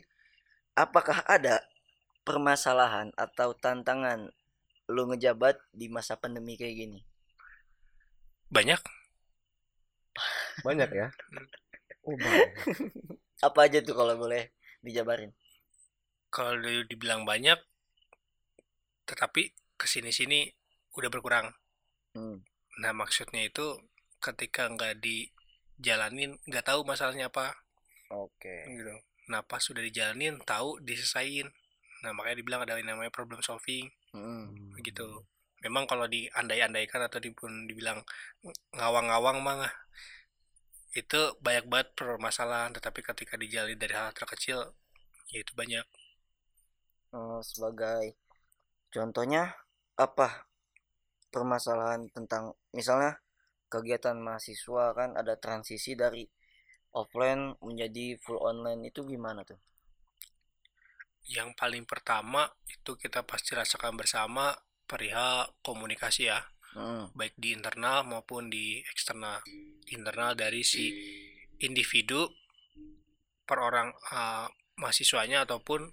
apakah 0.72 1.26
ada 1.28 1.60
permasalahan 2.24 3.12
atau 3.18 3.52
tantangan 3.52 4.30
lu 4.88 5.04
ngejabat 5.12 5.60
di 5.76 5.92
masa 5.92 6.16
pandemi 6.16 6.56
kayak 6.56 6.76
gini? 6.78 7.00
banyak 8.48 8.80
banyak 10.64 10.88
ya 10.88 11.06
oh 12.08 12.16
banyak 12.16 12.48
Apa 13.38 13.68
aja 13.68 13.78
tuh 13.84 13.92
kalau 13.94 14.16
boleh 14.16 14.48
dijabarin? 14.80 15.30
kalau 16.28 16.56
di- 16.60 16.88
dibilang 16.88 17.24
banyak 17.24 17.60
tetapi 19.08 19.56
ke 19.80 19.86
sini 19.88 20.12
sini 20.12 20.44
udah 20.94 21.08
berkurang. 21.08 21.48
Hmm. 22.16 22.40
nah 22.78 22.94
maksudnya 22.94 23.44
itu 23.44 23.78
ketika 24.18 24.64
nggak 24.70 25.02
dijalanin 25.02 26.38
nggak 26.44 26.66
tahu 26.66 26.84
masalahnya 26.84 27.32
apa. 27.32 27.56
Oke. 28.12 28.68
gitu. 28.68 28.94
Nah 29.32 29.40
pas 29.44 29.60
sudah 29.60 29.80
dijalanin 29.80 30.40
tahu 30.44 30.78
diselesain 30.84 31.48
nah 31.98 32.14
makanya 32.14 32.38
dibilang 32.38 32.62
ada 32.62 32.78
yang 32.78 32.94
namanya 32.94 33.10
problem 33.10 33.40
solving. 33.40 33.88
Hmm. 34.12 34.76
gitu. 34.84 35.24
Memang 35.58 35.90
kalau 35.90 36.06
diandai-andaikan 36.06 37.02
atau 37.02 37.18
dipun 37.18 37.66
dibilang 37.66 37.98
ngawang-ngawang 38.78 39.42
mah 39.42 39.66
itu 40.94 41.20
banyak 41.42 41.66
banget 41.66 41.88
permasalahan. 41.98 42.70
Tetapi 42.70 43.00
ketika 43.02 43.34
dijalani 43.34 43.74
dari 43.74 43.94
hal 43.94 44.14
terkecil 44.14 44.74
ya 45.34 45.38
itu 45.42 45.52
banyak. 45.58 45.86
Eh, 47.08 47.40
sebagai 47.42 48.16
contohnya 48.94 49.42
apa 49.96 50.48
permasalahan 51.34 52.08
tentang 52.16 52.56
misalnya 52.72 53.20
kegiatan 53.68 54.16
mahasiswa 54.16 54.84
kan 54.98 55.10
ada 55.20 55.34
transisi 55.36 55.92
dari 55.92 56.24
offline 56.96 57.54
menjadi 57.60 58.16
full 58.22 58.40
online 58.40 58.88
itu 58.88 59.04
gimana 59.04 59.44
tuh? 59.44 59.60
yang 61.28 61.52
paling 61.52 61.84
pertama 61.84 62.48
itu 62.72 62.96
kita 62.96 63.20
pasti 63.20 63.52
rasakan 63.52 64.00
bersama 64.00 64.56
perihal 64.88 65.52
komunikasi 65.60 66.32
ya 66.32 66.40
Hmm. 66.76 67.08
baik 67.16 67.32
di 67.40 67.56
internal 67.56 68.04
maupun 68.04 68.52
di 68.52 68.84
eksternal 68.92 69.40
internal 69.88 70.36
dari 70.36 70.60
si 70.60 70.92
individu 71.64 72.28
per 73.48 73.58
orang 73.58 73.88
eh, 74.12 74.46
mahasiswanya 74.76 75.48
ataupun 75.48 75.88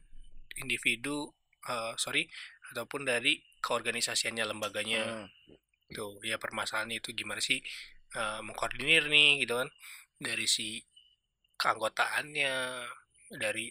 individu 0.59 1.31
eh, 1.63 1.95
sorry 1.95 2.27
ataupun 2.75 3.07
dari 3.07 3.39
keorganisasiannya 3.63 4.45
lembaganya 4.51 5.03
Hmm. 5.15 5.27
tuh 5.95 6.19
ya 6.29 6.37
permasalahan 6.43 6.91
itu 6.99 7.09
gimana 7.15 7.41
sih 7.49 7.59
eh, 8.19 8.39
mengkoordinir 8.45 9.03
nih 9.15 9.31
gitu 9.47 9.53
kan 9.61 9.69
dari 10.27 10.45
si 10.55 10.67
keanggotaannya 11.61 12.55
dari 13.43 13.65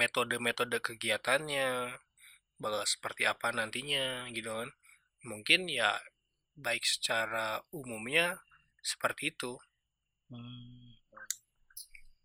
metode-metode 0.00 0.78
kegiatannya 0.88 1.68
bakal 2.62 2.82
seperti 2.94 3.22
apa 3.32 3.48
nantinya 3.58 4.26
gitu 4.36 4.50
kan 4.50 4.70
mungkin 5.30 5.60
ya 5.70 5.90
baik 6.66 6.84
secara 6.94 7.46
umumnya 7.80 8.26
seperti 8.90 9.24
itu 9.34 9.52
Hmm. 10.28 10.92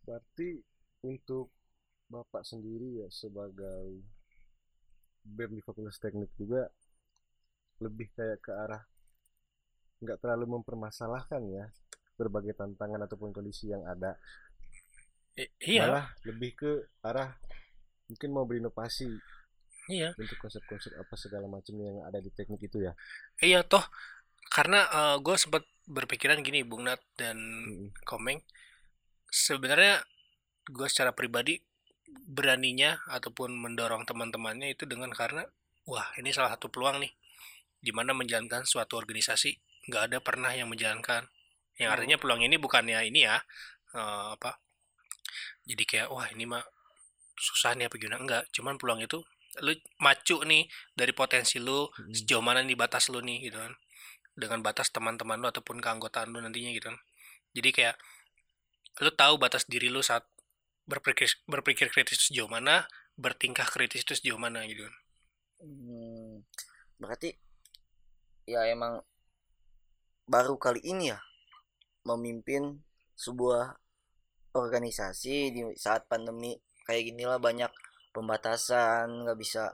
berarti 0.03 0.59
untuk 1.07 1.47
bapak 2.11 2.43
sendiri 2.43 2.99
ya 3.03 3.07
sebagai 3.07 4.03
BEM 5.23 5.55
di 5.57 5.63
Fakultas 5.63 5.97
Teknik 5.99 6.31
juga 6.35 6.67
lebih 7.81 8.11
kayak 8.15 8.39
ke 8.43 8.51
arah 8.53 8.83
nggak 10.03 10.19
terlalu 10.19 10.59
mempermasalahkan 10.59 11.41
ya 11.47 11.65
berbagai 12.19 12.53
tantangan 12.53 13.01
ataupun 13.07 13.33
kondisi 13.33 13.71
yang 13.71 13.81
ada. 13.87 14.19
I- 15.33 15.49
iya. 15.65 15.89
Malah 15.89 16.05
lebih 16.29 16.51
ke 16.53 16.71
arah 17.01 17.33
mungkin 18.05 18.29
mau 18.35 18.45
berinovasi 18.45 19.09
iya. 19.89 20.13
untuk 20.13 20.37
konsep-konsep 20.37 20.93
apa 20.93 21.15
segala 21.17 21.49
macam 21.49 21.73
yang 21.79 22.05
ada 22.05 22.21
di 22.21 22.29
teknik 22.29 22.69
itu 22.69 22.85
ya. 22.85 22.93
Iya 23.41 23.65
toh. 23.65 23.81
Karena 24.53 24.85
gue 25.17 25.33
sempat 25.39 25.65
berpikiran 25.89 26.45
gini 26.45 26.61
Bung 26.61 26.85
Nat 26.85 27.01
dan 27.17 27.39
Mm-mm. 27.41 27.89
Komeng. 28.05 28.45
Sebenarnya 29.33 30.05
gue 30.69 30.87
secara 30.87 31.09
pribadi 31.15 31.57
beraninya 32.27 33.01
ataupun 33.09 33.53
mendorong 33.57 34.03
teman-temannya 34.09 34.73
itu 34.73 34.83
dengan 34.89 35.11
karena 35.13 35.43
wah 35.89 36.07
ini 36.19 36.29
salah 36.31 36.53
satu 36.55 36.69
peluang 36.71 37.03
nih 37.03 37.11
di 37.83 37.91
mana 37.91 38.15
menjalankan 38.15 38.63
suatu 38.63 38.95
organisasi 38.95 39.51
nggak 39.91 40.03
ada 40.11 40.17
pernah 40.23 40.51
yang 40.55 40.71
menjalankan 40.71 41.27
yang 41.81 41.89
Hmm. 41.91 41.95
artinya 41.99 42.17
peluang 42.21 42.41
ini 42.45 42.55
bukannya 42.61 42.99
ini 43.09 43.25
ya 43.27 43.37
eh, 43.97 44.27
apa 44.37 44.61
jadi 45.67 45.83
kayak 45.83 46.07
wah 46.13 46.27
ini 46.31 46.45
mah 46.47 46.63
susah 47.37 47.73
nih 47.75 47.89
apa 47.89 47.95
gimana 47.97 48.17
enggak 48.21 48.43
cuman 48.55 48.77
peluang 48.77 49.01
itu 49.03 49.19
lu 49.61 49.73
macu 50.01 50.41
nih 50.45 50.65
dari 50.97 51.13
potensi 51.13 51.61
lu 51.61 51.85
Mm-mm. 51.85 52.13
sejauh 52.13 52.41
mana 52.41 52.61
nih 52.65 52.77
batas 52.77 53.09
lu 53.13 53.21
nih 53.21 53.49
gitu 53.49 53.57
kan 53.61 53.73
dengan 54.33 54.65
batas 54.65 54.89
teman-teman 54.89 55.37
lu 55.41 55.47
ataupun 55.49 55.77
keanggotaan 55.77 56.33
lu 56.33 56.41
nantinya 56.41 56.73
gitu 56.73 56.89
kan 56.89 56.97
jadi 57.53 57.69
kayak 57.69 57.95
lu 59.01 59.09
tahu 59.13 59.37
batas 59.37 59.65
diri 59.69 59.89
lu 59.93 60.01
saat 60.01 60.25
berpikir 60.83 61.29
berpikir 61.47 61.87
kritis 61.89 62.19
itu 62.19 62.25
sejauh 62.33 62.51
mana 62.51 62.87
bertingkah 63.15 63.67
kritis 63.69 64.03
itu 64.03 64.13
sejauh 64.19 64.41
mana 64.41 64.65
gitu 64.67 64.83
kan 64.87 64.95
Hmm. 65.63 66.43
Berarti 66.99 67.31
ya 68.43 68.67
emang 68.67 68.99
baru 70.27 70.59
kali 70.59 70.83
ini 70.83 71.15
ya 71.15 71.19
memimpin 72.03 72.83
sebuah 73.15 73.79
organisasi 74.51 75.35
di 75.55 75.61
saat 75.79 76.11
pandemi 76.11 76.59
kayak 76.83 77.15
ginilah 77.15 77.39
banyak 77.39 77.71
pembatasan 78.11 79.23
nggak 79.23 79.39
bisa 79.39 79.71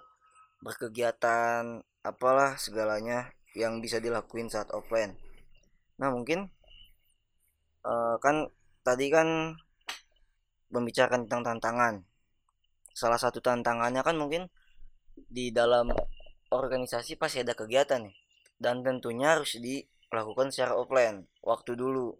berkegiatan 0.61 1.81
apalah 2.05 2.53
segalanya 2.61 3.33
yang 3.57 3.81
bisa 3.81 3.97
dilakuin 3.97 4.45
saat 4.45 4.69
offline 4.69 5.17
nah 5.97 6.13
mungkin 6.13 6.53
eh, 7.81 8.15
kan 8.21 8.45
tadi 8.85 9.09
kan 9.09 9.57
membicarakan 10.69 11.25
tentang 11.25 11.41
tantangan. 11.45 11.95
Salah 12.93 13.17
satu 13.21 13.41
tantangannya 13.41 14.01
kan 14.01 14.17
mungkin 14.17 14.49
di 15.15 15.49
dalam 15.53 15.89
organisasi 16.49 17.17
pasti 17.17 17.41
ada 17.41 17.53
kegiatan 17.53 18.05
nih. 18.05 18.15
Dan 18.59 18.83
tentunya 18.83 19.37
harus 19.37 19.55
dilakukan 19.55 20.51
secara 20.51 20.75
offline 20.75 21.25
waktu 21.45 21.79
dulu. 21.79 22.11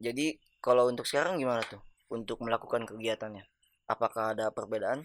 Jadi 0.00 0.38
kalau 0.62 0.88
untuk 0.88 1.04
sekarang 1.04 1.36
gimana 1.36 1.60
tuh 1.66 1.82
untuk 2.08 2.40
melakukan 2.40 2.86
kegiatannya? 2.86 3.44
Apakah 3.90 4.32
ada 4.36 4.54
perbedaan? 4.54 5.02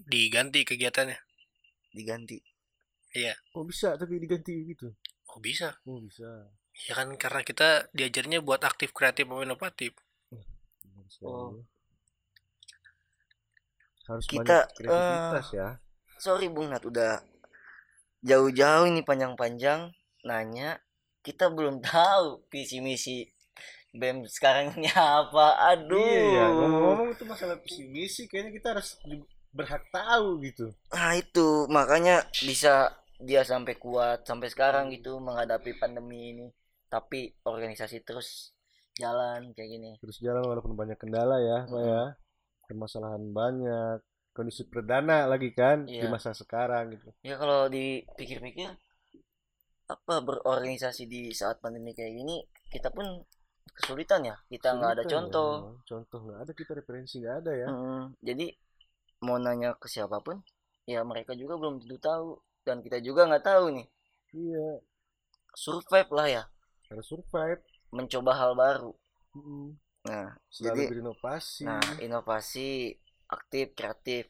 Diganti 0.00 0.64
kegiatannya? 0.64 1.18
Diganti. 1.92 2.40
Oh 3.52 3.66
bisa 3.66 3.98
tapi 4.00 4.16
diganti 4.16 4.54
gitu? 4.70 4.88
Oh 5.30 5.38
bisa. 5.42 5.76
Oh 5.84 6.00
bisa 6.00 6.48
ya 6.88 6.92
kan 6.96 7.12
karena 7.20 7.40
kita 7.44 7.68
diajarnya 7.92 8.40
buat 8.40 8.62
aktif 8.64 8.94
kreatif 8.96 9.28
maupun 9.28 9.50
inovatif. 9.50 9.92
Oh. 11.20 11.60
harus 14.08 14.26
Kita, 14.26 14.42
banyak 14.42 14.64
kreativitas 14.74 15.46
ya. 15.54 15.68
sorry 16.18 16.50
Bung 16.50 16.74
Nat 16.74 16.82
udah 16.82 17.22
jauh-jauh 18.24 18.88
ini 18.88 19.06
panjang-panjang 19.06 19.92
nanya. 20.24 20.80
Kita 21.20 21.52
belum 21.52 21.78
tahu 21.86 22.42
visi 22.48 22.80
misi 22.80 23.28
BEM 23.94 24.26
sekarang 24.26 24.74
ini 24.74 24.90
apa. 24.94 25.74
Aduh 25.76 26.00
iya. 26.00 26.42
Ya 26.42 26.44
ngomong-ngomong 26.50 27.08
itu 27.14 27.24
masalah 27.28 27.58
visi 27.62 27.86
misi 27.86 28.26
kayaknya 28.26 28.50
kita 28.56 28.66
harus 28.74 28.98
berhak 29.54 29.84
tahu 29.94 30.42
gitu. 30.42 30.74
Nah 30.90 31.14
itu. 31.14 31.70
Makanya 31.70 32.26
bisa 32.42 32.90
dia 33.20 33.44
sampai 33.44 33.76
kuat 33.76 34.24
sampai 34.24 34.48
sekarang 34.48 34.88
gitu 34.90 35.20
menghadapi 35.20 35.76
pandemi 35.76 36.32
ini 36.32 36.46
tapi 36.90 37.30
organisasi 37.46 38.02
terus 38.02 38.50
jalan 38.98 39.54
kayak 39.54 39.70
gini. 39.70 39.90
Terus 40.02 40.18
jalan 40.18 40.42
walaupun 40.42 40.74
banyak 40.74 40.98
kendala 40.98 41.38
ya 41.38 41.64
Pak 41.70 41.80
ya. 41.80 42.02
Permasalahan 42.66 43.22
banyak 43.30 44.02
kondisi 44.34 44.66
perdana 44.66 45.26
lagi 45.26 45.50
kan 45.54 45.86
di 45.86 46.02
Iya. 46.02 46.10
masa 46.10 46.34
sekarang 46.34 46.90
gitu. 46.94 47.10
Ya 47.22 47.38
kalau 47.38 47.70
dipikir-pikir 47.70 48.70
apa 49.90 50.22
berorganisasi 50.22 51.10
di 51.10 51.34
saat 51.34 51.58
pandemi 51.58 51.90
kayak 51.94 52.14
gini 52.14 52.46
kita 52.70 52.90
pun 52.90 53.06
kesulitan 53.74 54.26
ya. 54.26 54.36
Kita 54.50 54.74
nggak 54.74 54.90
ada 54.98 55.02
Sulitan 55.02 55.10
ya, 55.10 55.14
contoh 55.14 55.50
contoh 55.86 56.20
nggak 56.26 56.40
ada 56.46 56.52
kita 56.54 56.72
referensi 56.74 57.14
nggak 57.22 57.36
ada 57.46 57.52
ya. 57.54 57.68
Mm, 57.70 58.02
jadi 58.22 58.46
mau 59.22 59.38
nanya 59.38 59.74
ke 59.78 59.86
siapa 59.86 60.18
pun 60.22 60.42
ya 60.86 61.02
mereka 61.06 61.34
juga 61.38 61.54
belum 61.54 61.82
tentu 61.86 61.98
tahu. 62.02 62.28
Dan 62.60 62.84
kita 62.84 63.00
juga 63.00 63.24
nggak 63.24 63.46
tahu 63.46 63.64
nih. 63.72 63.86
Iya. 64.36 64.68
Survive 65.56 66.10
lah 66.14 66.28
ya 66.28 66.42
harus 66.90 67.06
survive. 67.06 67.62
Mencoba 67.90 68.32
hal 68.36 68.52
baru. 68.54 68.92
Mm. 69.30 69.78
nah 70.00 70.32
selalu 70.48 70.74
Jadi- 70.74 70.88
berinovasi 70.90 71.62
nah 71.62 71.78
inovasi 72.00 72.90
aktif 73.26 73.74
kreatif. 73.74 74.26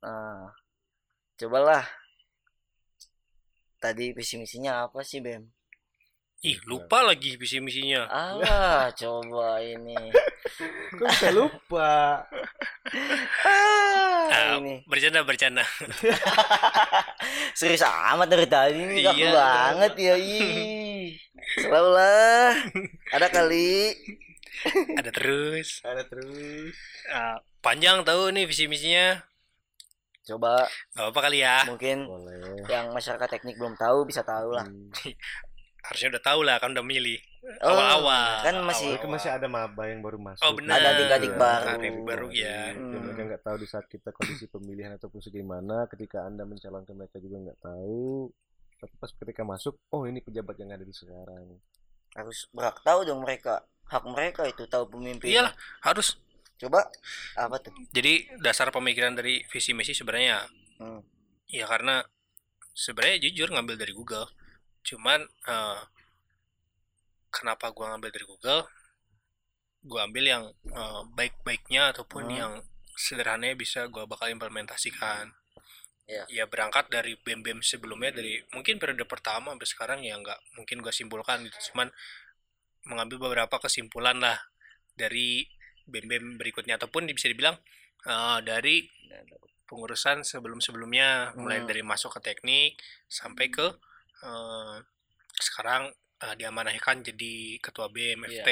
Nah 0.00 0.52
cobalah. 1.36 1.84
Tadi 3.76 4.14
visi 4.14 4.38
misinya 4.38 4.86
apa 4.86 5.02
sih 5.02 5.18
bem? 5.18 5.42
Ih, 6.42 6.58
lupa 6.66 7.02
lagi 7.02 7.34
visi 7.34 7.58
misinya. 7.58 8.06
alah 8.06 8.90
coba 9.00 9.58
ini. 9.58 9.94
Kok 10.96 11.06
bisa 11.06 11.28
lupa? 11.30 11.92
Ah, 13.42 14.28
Ah, 14.28 14.58
ini. 14.60 14.84
bercanda 14.84 15.24
bercanda. 15.24 15.62
serius 17.62 17.82
amat 17.84 18.26
dari 18.26 18.44
tadi 18.44 18.74
ini 18.76 19.00
kaku 19.00 19.18
Iya. 19.20 19.30
banget 19.32 19.92
ya 19.96 20.14
ih 20.16 21.14
selalu 21.58 21.90
lah 21.92 22.50
ada 23.10 23.26
kali 23.28 23.94
Ada 24.94 25.10
terus. 25.10 25.82
ada 25.82 26.02
terus 26.02 26.74
Ah, 27.08 27.34
panjang 27.58 28.02
tahu 28.02 28.30
nih 28.30 28.44
visi 28.44 28.66
misinya. 28.66 29.18
coba 30.22 30.70
Gak 30.92 31.08
apa 31.08 31.18
kali 31.20 31.38
ya. 31.40 31.66
mungkin 31.66 32.06
boleh 32.06 32.62
yang 32.66 32.90
masyarakat 32.90 33.26
teknik 33.28 33.56
belum 33.56 33.74
tahu 33.74 34.02
bisa 34.04 34.22
tahu 34.22 34.50
lah 34.50 34.62
Hmm. 34.62 34.90
Harusnya 35.82 36.08
udah 36.14 36.22
tahu 36.22 36.40
lah 36.42 36.56
kan 36.56 36.70
udah 36.70 36.82
milih. 36.82 37.18
Oh, 37.58 37.68
Awal-awal. 37.68 38.30
kan 38.40 38.54
masih- 38.62 38.94
Kan 38.96 39.10
masih 39.10 39.30
ada 39.30 39.46
maba 39.46 39.82
yang 39.84 39.98
baru 39.98 40.14
masuk. 40.14 40.40
Oh, 40.40 40.54
benar. 40.54 40.78
Ada 40.78 40.88
adik-adik 40.94 41.32
baru. 41.34 41.66
Adik 41.68 41.94
baru 42.00 42.26
ya. 42.30 42.70
Jadi, 42.70 42.78
Hmm. 42.78 43.02
mereka 43.02 43.20
nggak 43.24 43.42
tahu 43.42 43.56
di 43.58 43.66
saat 43.66 43.86
kita 43.86 44.08
kondisi 44.10 44.46
pemilihan 44.46 44.94
ataupun 44.94 45.18
segimana. 45.18 45.84
Ketika 45.86 46.22
anda 46.22 46.42
mencalonkan 46.42 46.94
mereka 46.94 47.18
juga 47.18 47.36
nggak 47.42 47.58
tahu. 47.60 48.30
Tapi 48.78 48.94
pas 48.96 49.10
ketika 49.12 49.42
masuk, 49.42 49.74
oh 49.88 50.02
ini 50.04 50.18
pejabat 50.18 50.54
yang 50.56 50.70
ada 50.70 50.82
di 50.82 50.90
sekarang. 50.90 51.58
harus 52.12 52.44
berhak 52.50 52.76
tahu 52.78 53.08
dong 53.08 53.24
mereka 53.24 53.64
hak 53.86 54.04
mereka 54.04 54.44
itu 54.44 54.68
tahu 54.68 54.84
pemimpin 54.86 55.32
Iyalah, 55.32 55.56
harus. 55.80 56.20
coba 56.54 56.84
apa 57.34 57.56
tuh 57.56 57.72
Jadi 57.88 58.28
dasar 58.36 58.68
pemikiran 58.68 59.16
dari 59.16 59.40
visi 59.46 59.72
misi 59.72 59.90
sebenarnya 59.90 60.44
Hmm. 60.76 61.00
ya 61.48 61.64
karena 61.64 62.04
sebenarnya 62.70 63.16
jujur 63.22 63.48
ngambil 63.48 63.76
dari 63.76 63.90
Google. 63.90 64.28
Cuman 64.82 65.20
eh, 65.24 65.80
kenapa 67.32 67.72
gua 67.72 67.94
ngambil 67.94 68.10
dari 68.12 68.26
Google? 68.26 68.62
Gua 69.82 70.06
ambil 70.06 70.24
yang 70.26 70.44
eh, 70.68 71.02
baik-baiknya 71.14 71.90
ataupun 71.96 72.24
Hmm. 72.28 72.36
yang 72.36 72.52
sederhananya 72.94 73.56
bisa 73.56 73.88
gua 73.88 74.04
bakal 74.06 74.28
implementasikan. 74.28 75.32
Ya. 76.06 76.26
Ya 76.28 76.44
berangkat 76.50 76.90
dari 76.90 77.14
BEM-BEM 77.16 77.62
sebelumnya 77.62 78.10
dari 78.12 78.42
mungkin 78.52 78.76
periode 78.76 79.06
pertama 79.06 79.54
sampai 79.54 79.68
sekarang 79.70 79.98
ya 80.02 80.18
nggak 80.18 80.38
mungkin 80.58 80.82
gua 80.82 80.92
simpulkan 80.92 81.46
gitu. 81.46 81.72
Cuman 81.72 81.88
mengambil 82.84 83.22
beberapa 83.30 83.62
kesimpulan 83.62 84.18
lah 84.18 84.36
dari 84.98 85.46
BEM-BEM 85.86 86.36
berikutnya 86.36 86.76
ataupun 86.76 87.06
bisa 87.10 87.30
dibilang 87.30 87.56
eh, 88.02 88.38
dari 88.42 88.82
pengurusan 89.70 90.20
sebelum-sebelumnya 90.20 91.32
mulai 91.38 91.64
Hmm. 91.64 91.68
dari 91.70 91.80
masuk 91.80 92.12
ke 92.18 92.20
teknik 92.20 92.76
sampai 93.08 93.48
ke 93.48 93.72
eh, 94.22 94.76
sekarang 95.38 95.90
eh, 96.22 96.34
diamanahkan 96.38 97.02
jadi 97.02 97.58
ketua 97.58 97.90
BEM 97.90 98.24
Iya. 98.26 98.42
FT. 98.42 98.50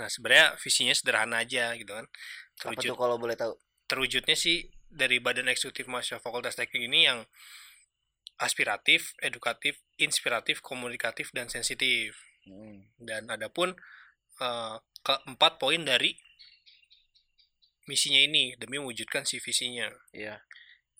Nah, 0.00 0.08
sebenarnya 0.08 0.46
visinya 0.56 0.94
sederhana 0.96 1.44
aja 1.44 1.76
gitu 1.76 1.92
kan. 1.92 2.06
apa 2.08 2.58
Terwujud 2.76 2.90
tuh 2.92 2.98
kalau 2.98 3.16
boleh 3.16 3.36
tahu 3.36 3.52
terwujudnya 3.90 4.36
sih 4.38 4.70
dari 4.86 5.18
Badan 5.18 5.50
Eksekutif 5.50 5.90
Mahasiswa 5.90 6.22
Fakultas 6.22 6.54
Teknik 6.54 6.86
ini 6.86 7.10
yang 7.10 7.26
aspiratif, 8.40 9.18
edukatif, 9.20 9.82
inspiratif, 9.98 10.62
komunikatif 10.64 11.34
dan 11.34 11.50
sensitif. 11.50 12.16
Hmm. 12.46 12.86
Dan 12.96 13.28
adapun 13.28 13.76
eh, 14.40 14.76
keempat 15.04 15.60
poin 15.60 15.82
dari 15.84 16.16
misinya 17.90 18.22
ini 18.22 18.54
demi 18.54 18.78
mewujudkan 18.78 19.26
si 19.26 19.42
visinya. 19.42 19.90
iya 20.14 20.38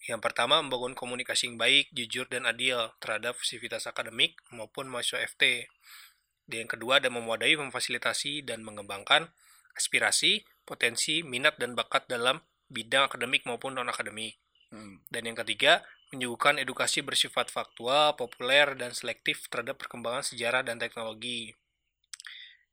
Yang 0.09 0.21
pertama, 0.25 0.57
membangun 0.65 0.97
komunikasi 0.97 1.53
yang 1.53 1.61
baik, 1.61 1.93
jujur, 1.93 2.25
dan 2.33 2.49
adil 2.49 2.89
terhadap 3.05 3.37
sivitas 3.45 3.85
akademik 3.85 4.41
maupun 4.49 4.89
mahasiswa 4.89 5.21
FT. 5.29 5.69
Dan 6.49 6.67
yang 6.67 6.71
kedua, 6.73 7.05
ada 7.05 7.13
memadai 7.13 7.61
memfasilitasi 7.61 8.49
dan 8.49 8.65
mengembangkan 8.65 9.29
aspirasi, 9.77 10.49
potensi, 10.65 11.21
minat, 11.21 11.61
dan 11.61 11.77
bakat 11.77 12.09
dalam 12.09 12.41
bidang 12.73 13.13
akademik 13.13 13.45
maupun 13.45 13.77
non-akademik. 13.77 14.41
Hmm. 14.73 15.05
Dan 15.13 15.29
yang 15.29 15.37
ketiga, 15.37 15.85
menyuguhkan 16.11 16.57
edukasi 16.59 17.05
bersifat 17.05 17.53
faktual, 17.53 18.17
populer, 18.17 18.73
dan 18.75 18.97
selektif 18.97 19.47
terhadap 19.53 19.79
perkembangan 19.79 20.25
sejarah 20.27 20.63
dan 20.65 20.81
teknologi. 20.81 21.55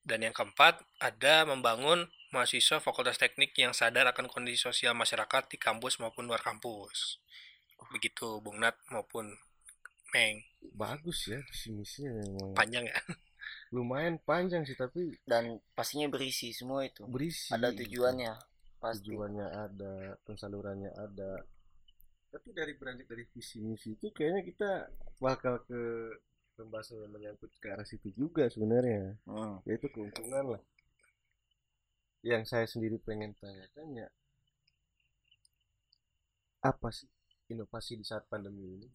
Dan 0.08 0.24
yang 0.24 0.32
keempat, 0.32 0.80
ada 1.04 1.44
membangun 1.44 2.08
mahasiswa 2.32 2.84
Fakultas 2.84 3.16
Teknik 3.16 3.56
yang 3.56 3.72
sadar 3.72 4.08
akan 4.12 4.28
kondisi 4.28 4.60
sosial 4.60 4.92
masyarakat 4.92 5.48
di 5.48 5.58
kampus 5.60 6.00
maupun 6.04 6.28
luar 6.28 6.44
kampus. 6.44 7.24
Begitu 7.94 8.44
Bung 8.44 8.60
Nat 8.60 8.76
maupun 8.92 9.32
Meng. 10.12 10.44
Bagus 10.76 11.32
ya 11.32 11.40
visi 11.48 11.72
misinya 11.72 12.12
memang. 12.20 12.52
Panjang 12.56 12.88
ya? 12.88 12.96
Lumayan 13.76 14.20
panjang 14.20 14.68
sih 14.68 14.76
tapi 14.76 15.16
dan 15.24 15.60
pastinya 15.72 16.08
berisi 16.12 16.52
semua 16.52 16.84
itu 16.84 17.08
berisi. 17.08 17.52
ada 17.52 17.72
tujuannya 17.72 18.36
pasti 18.80 19.12
Tujuannya 19.12 19.48
ada, 19.48 19.96
pensalurannya 20.24 20.92
ada. 20.96 21.44
Tapi 22.28 22.50
dari 22.52 22.76
beranjak 22.76 23.08
dari 23.08 23.24
visi 23.32 23.64
misi 23.64 23.96
itu 23.96 24.12
kayaknya 24.12 24.42
kita 24.44 24.72
bakal 25.20 25.64
ke 25.64 26.12
pembahasan 26.60 27.04
yang 27.04 27.14
menyangkut 27.14 27.52
ke 27.60 27.72
arah 27.72 27.88
situ 27.88 28.12
juga 28.16 28.48
sebenarnya. 28.52 29.16
Hmm. 29.24 29.64
yaitu 29.64 29.88
keuntungan 29.92 30.58
lah 30.58 30.62
yang 32.26 32.44
saya 32.46 32.66
sendiri 32.66 32.98
pengen 33.02 33.38
tanyakan 33.38 34.06
ya 34.06 34.08
apa 36.66 36.90
sih 36.90 37.08
inovasi 37.48 37.96
di 37.96 38.06
saat 38.06 38.28
pandemi 38.28 38.76
ini? 38.76 38.88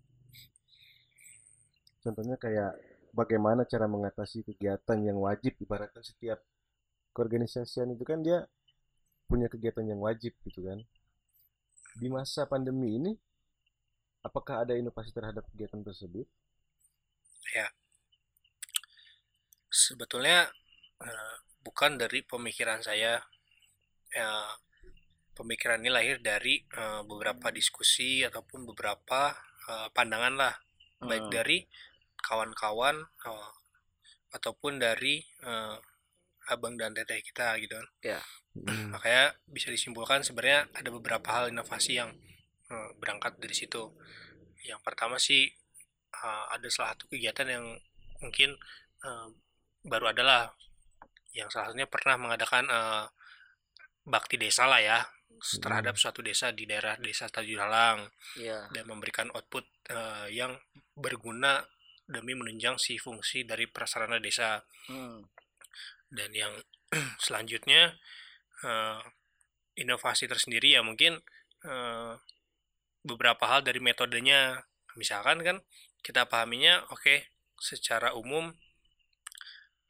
Contohnya 2.03 2.37
kayak 2.37 2.77
bagaimana 3.15 3.63
cara 3.65 3.87
mengatasi 3.87 4.43
kegiatan 4.45 4.99
yang 5.01 5.17
wajib 5.23 5.55
ibaratkan 5.63 6.03
setiap 6.03 6.43
keorganisasian 7.15 7.95
itu 7.95 8.05
kan 8.05 8.21
dia 8.21 8.45
punya 9.31 9.47
kegiatan 9.47 9.87
yang 9.87 10.03
wajib 10.03 10.35
gitu 10.45 10.67
kan. 10.67 10.83
Di 11.97 12.09
masa 12.11 12.45
pandemi 12.45 12.99
ini 12.99 13.13
apakah 14.27 14.67
ada 14.67 14.75
inovasi 14.75 15.15
terhadap 15.15 15.47
kegiatan 15.55 15.81
tersebut? 15.81 16.27
Sebetulnya 19.73 20.53
eh, 21.01 21.37
bukan 21.63 21.97
dari 21.99 22.23
pemikiran 22.27 22.83
saya. 22.83 23.23
Ya, 24.13 24.29
pemikiran 25.33 25.81
ini 25.81 25.89
lahir 25.89 26.21
dari 26.21 26.61
eh, 26.69 27.01
beberapa 27.09 27.49
diskusi 27.49 28.21
ataupun 28.27 28.69
beberapa 28.69 29.33
eh, 29.71 29.89
pandangan 29.97 30.35
lah, 30.37 30.55
baik 31.01 31.27
Hmm. 31.31 31.33
dari 31.33 31.59
kawan-kawan 32.21 33.01
eh, 33.03 33.53
ataupun 34.37 34.77
dari 34.83 35.23
eh, 35.43 35.77
abang 36.51 36.75
dan 36.77 36.93
teteh 36.93 37.23
kita 37.23 37.57
gitu 37.63 37.79
kan. 37.79 37.89
Hmm, 38.53 38.91
Makanya 38.95 39.33
bisa 39.49 39.73
disimpulkan 39.73 40.21
sebenarnya 40.27 40.69
ada 40.77 40.91
beberapa 40.93 41.29
hal 41.33 41.49
inovasi 41.49 41.97
yang 41.97 42.13
eh, 42.69 42.91
berangkat 43.01 43.39
dari 43.41 43.55
situ. 43.57 43.95
Yang 44.67 44.81
pertama 44.85 45.17
sih 45.17 45.49
eh, 46.13 46.45
ada 46.53 46.69
salah 46.69 46.93
satu 46.93 47.09
kegiatan 47.09 47.49
yang 47.49 47.65
mungkin 48.21 48.55
eh, 49.03 49.29
baru 49.83 50.13
adalah 50.13 50.53
yang 51.33 51.49
salah 51.49 51.73
satunya 51.73 51.89
pernah 51.89 52.17
mengadakan 52.21 52.65
eh, 52.69 53.05
bakti 54.05 54.37
desa 54.37 54.67
lah 54.67 54.81
ya 54.83 54.99
terhadap 55.59 55.99
suatu 55.99 56.23
desa 56.23 56.55
di 56.55 56.71
daerah 56.71 56.95
desa 57.03 57.27
Tajudalang 57.27 58.07
Iya. 58.39 58.71
dan 58.71 58.85
memberikan 58.87 59.27
output 59.35 59.67
eh, 59.91 60.29
yang 60.31 60.55
berguna 60.95 61.65
demi 62.07 62.37
menunjang 62.37 62.77
si 62.79 62.99
fungsi 63.01 63.43
dari 63.43 63.67
prasarana 63.67 64.19
desa 64.23 64.63
Hmm. 64.91 65.23
dan 66.13 66.31
yang 66.35 66.53
selanjutnya 67.25 67.97
eh, 68.63 69.01
inovasi 69.79 70.29
tersendiri 70.29 70.77
ya 70.77 70.85
mungkin 70.85 71.19
eh, 71.65 72.13
beberapa 73.03 73.43
hal 73.51 73.67
dari 73.67 73.83
metodenya 73.83 74.63
misalkan 74.95 75.43
kan 75.43 75.57
kita 76.07 76.27
pahaminya 76.31 76.87
oke 76.93 77.27
secara 77.59 78.15
umum 78.15 78.55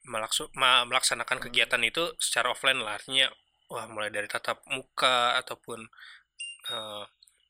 melaksu- 0.04 0.50
ma- 0.54 0.84
melaksanakan 0.84 1.38
Hmm. 1.38 1.44
kegiatan 1.46 1.82
itu 1.82 2.02
secara 2.18 2.50
offline 2.50 2.78
lah 2.78 2.98
artinya 2.98 3.30
wah 3.68 3.86
mulai 3.88 4.10
dari 4.10 4.26
tatap 4.26 4.62
muka 4.68 5.38
ataupun 5.38 5.86
eh, 6.68 7.04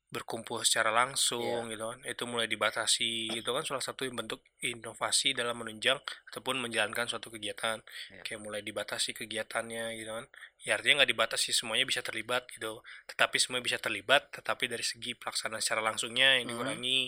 berkumpul 0.08 0.60
secara 0.60 0.92
langsung 0.92 1.68
Iya. 1.68 1.72
gitu 1.72 1.84
kan 1.88 1.98
itu 2.04 2.22
mulai 2.28 2.44
dibatasi 2.44 3.32
itu 3.32 3.48
kan 3.48 3.64
salah 3.64 3.80
satu 3.80 4.04
bentuk 4.08 4.44
inovasi 4.60 5.32
dalam 5.32 5.56
menunjang 5.56 5.96
ataupun 6.28 6.60
menjalankan 6.60 7.08
suatu 7.08 7.32
kegiatan 7.32 7.80
Iya. 8.12 8.20
kayak 8.20 8.40
mulai 8.40 8.60
dibatasi 8.60 9.16
kegiatannya 9.16 9.96
gitu 9.96 10.12
kan 10.12 10.28
ya 10.60 10.76
artinya 10.76 11.00
nggak 11.00 11.10
dibatasi 11.16 11.56
semuanya 11.56 11.88
bisa 11.88 12.00
terlibat 12.00 12.44
gitu 12.52 12.84
tetapi 13.08 13.36
semua 13.40 13.60
bisa 13.60 13.80
terlibat 13.80 14.28
tetapi 14.30 14.68
dari 14.68 14.84
segi 14.84 15.16
pelaksanaan 15.16 15.64
secara 15.64 15.80
langsungnya 15.80 16.36
yang 16.36 16.44
Mhm. 16.44 16.50
dikurangi 16.52 17.00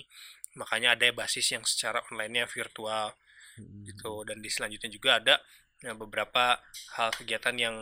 makanya 0.57 0.97
ada 0.97 1.05
basis 1.13 1.53
yang 1.53 1.65
secara 1.65 2.01
online-nya 2.09 2.49
virtual 2.49 3.13
Gitu. 3.59 4.13
Dan 4.25 4.41
di 4.41 4.51
selanjutnya 4.51 4.91
juga 4.91 5.11
ada 5.23 5.35
ya, 5.81 5.93
beberapa 5.95 6.59
hal 6.97 7.11
kegiatan 7.13 7.55
yang 7.55 7.77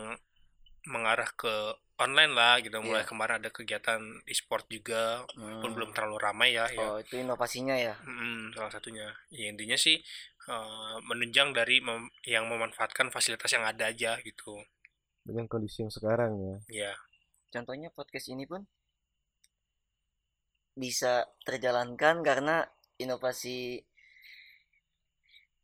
mengarah 0.85 1.31
ke 1.33 1.53
online 1.97 2.35
lah 2.35 2.59
gitu. 2.59 2.75
Mulai 2.79 3.07
Iya. 3.07 3.09
kemarin 3.09 3.35
ada 3.39 3.51
kegiatan 3.55 4.01
e-sport 4.27 4.67
juga 4.67 5.23
Hmm. 5.39 5.63
belum 5.71 5.95
terlalu 5.95 6.19
ramai 6.19 6.59
ya 6.59 6.67
ya. 6.69 6.83
Oh, 6.83 6.99
itu 6.99 7.23
inovasinya 7.23 7.79
ya. 7.79 7.95
Mm, 8.03 8.51
salah 8.53 8.73
satunya. 8.75 9.07
Ya 9.31 9.47
intinya 9.49 9.79
sih 9.79 10.03
eh, 10.43 10.97
menunjang 11.07 11.55
dari 11.55 11.79
mem- 11.79 12.11
yang 12.27 12.51
memanfaatkan 12.51 13.15
fasilitas 13.15 13.47
yang 13.55 13.63
ada 13.63 13.87
aja 13.87 14.19
gitu. 14.27 14.59
Dengan 15.23 15.47
kondisi 15.47 15.87
yang 15.87 15.95
sekarang 15.95 16.35
ya? 16.35 16.57
Ya 16.67 16.93
Contohnya 17.55 17.95
podcast 17.95 18.27
ini 18.27 18.43
pun 18.43 18.67
bisa 20.73 21.29
terjalankan 21.45 22.25
karena 22.25 22.65
inovasi 22.97 23.85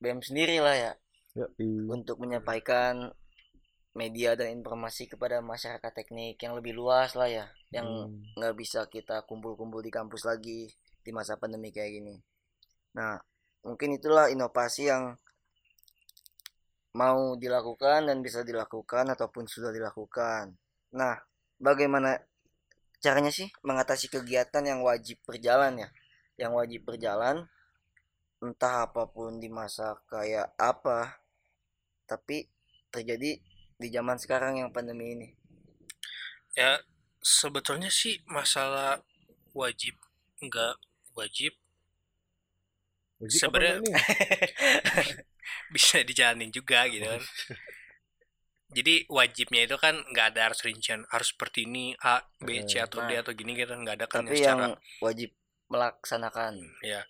BEM 0.02 0.20
sendiri 0.22 0.56
lah 0.62 0.76
ya 0.84 0.92
ya 1.38 1.46
i- 1.62 1.86
untuk 1.94 2.16
menyampaikan 2.22 2.94
media 3.98 4.38
dan 4.38 4.48
informasi 4.58 5.10
kepada 5.10 5.42
masyarakat 5.42 5.92
teknik 5.98 6.38
yang 6.44 6.54
lebih 6.58 6.72
luas 6.80 7.18
lah 7.18 7.26
ya 7.26 7.46
yang 7.74 7.86
Hmm. 8.06 8.14
nggak 8.38 8.54
bisa 8.54 8.80
kita 8.86 9.26
kumpul-kumpul 9.28 9.82
di 9.82 9.90
kampus 9.90 10.22
lagi 10.30 10.70
di 11.04 11.10
masa 11.10 11.34
pandemi 11.40 11.68
kayak 11.74 11.90
gini. 11.98 12.14
Nah, 12.94 13.18
mungkin 13.66 13.98
itulah 13.98 14.30
inovasi 14.30 14.88
yang 14.92 15.04
mau 16.96 17.36
dilakukan 17.38 18.08
dan 18.08 18.18
bisa 18.26 18.40
dilakukan 18.42 19.04
ataupun 19.14 19.44
sudah 19.46 19.70
dilakukan. 19.70 20.54
Nah, 20.94 21.14
bagaimana 21.60 22.18
caranya 23.04 23.30
sih 23.30 23.48
mengatasi 23.62 24.06
kegiatan 24.10 24.64
yang 24.64 24.80
wajib 24.82 25.18
berjalan 25.28 25.74
ya? 25.84 25.88
Yang 26.38 26.52
wajib 26.58 26.80
berjalan 26.88 27.36
entah 28.38 28.86
apa 28.86 29.10
pun 29.10 29.42
di 29.42 29.50
masa 29.50 29.98
kayak 30.06 30.54
apa, 30.58 31.18
tapi 32.06 32.46
terjadi 32.88 33.38
di 33.78 33.88
zaman 33.90 34.18
sekarang 34.18 34.58
yang 34.58 34.70
pandemi 34.74 35.14
ini. 35.14 35.28
ya 36.58 36.82
sebetulnya 37.22 37.86
sih 37.86 38.18
masalah 38.26 38.98
wajib 39.54 39.94
nggak 40.42 40.74
wajib 41.14 41.54
Wajib 43.18 43.38
Sebenarnya- 43.38 43.78
enggak 43.82 44.06
bisa 45.74 46.02
dijalanin 46.02 46.50
juga 46.50 46.86
gitu 46.90 47.06
kan 47.06 47.22
jadi 48.76 49.06
wajibnya 49.06 49.66
itu 49.66 49.76
kan 49.78 50.02
nggak 50.12 50.34
ada 50.34 50.50
harus 50.50 50.60
rincian 50.66 51.02
harus 51.10 51.30
seperti 51.34 51.66
ini 51.66 51.94
A 52.02 52.22
B 52.42 52.62
C 52.66 52.78
atau 52.82 53.02
D 53.06 53.14
nah. 53.14 53.22
atau 53.22 53.32
gini 53.34 53.54
gitu 53.54 53.74
nggak 53.74 53.96
ada 54.02 54.06
kan 54.06 54.26
tapi 54.26 54.38
ya 54.38 54.50
yang 54.54 54.60
secara 54.60 55.02
wajib 55.02 55.30
melaksanakan. 55.68 56.54
ya 56.80 57.04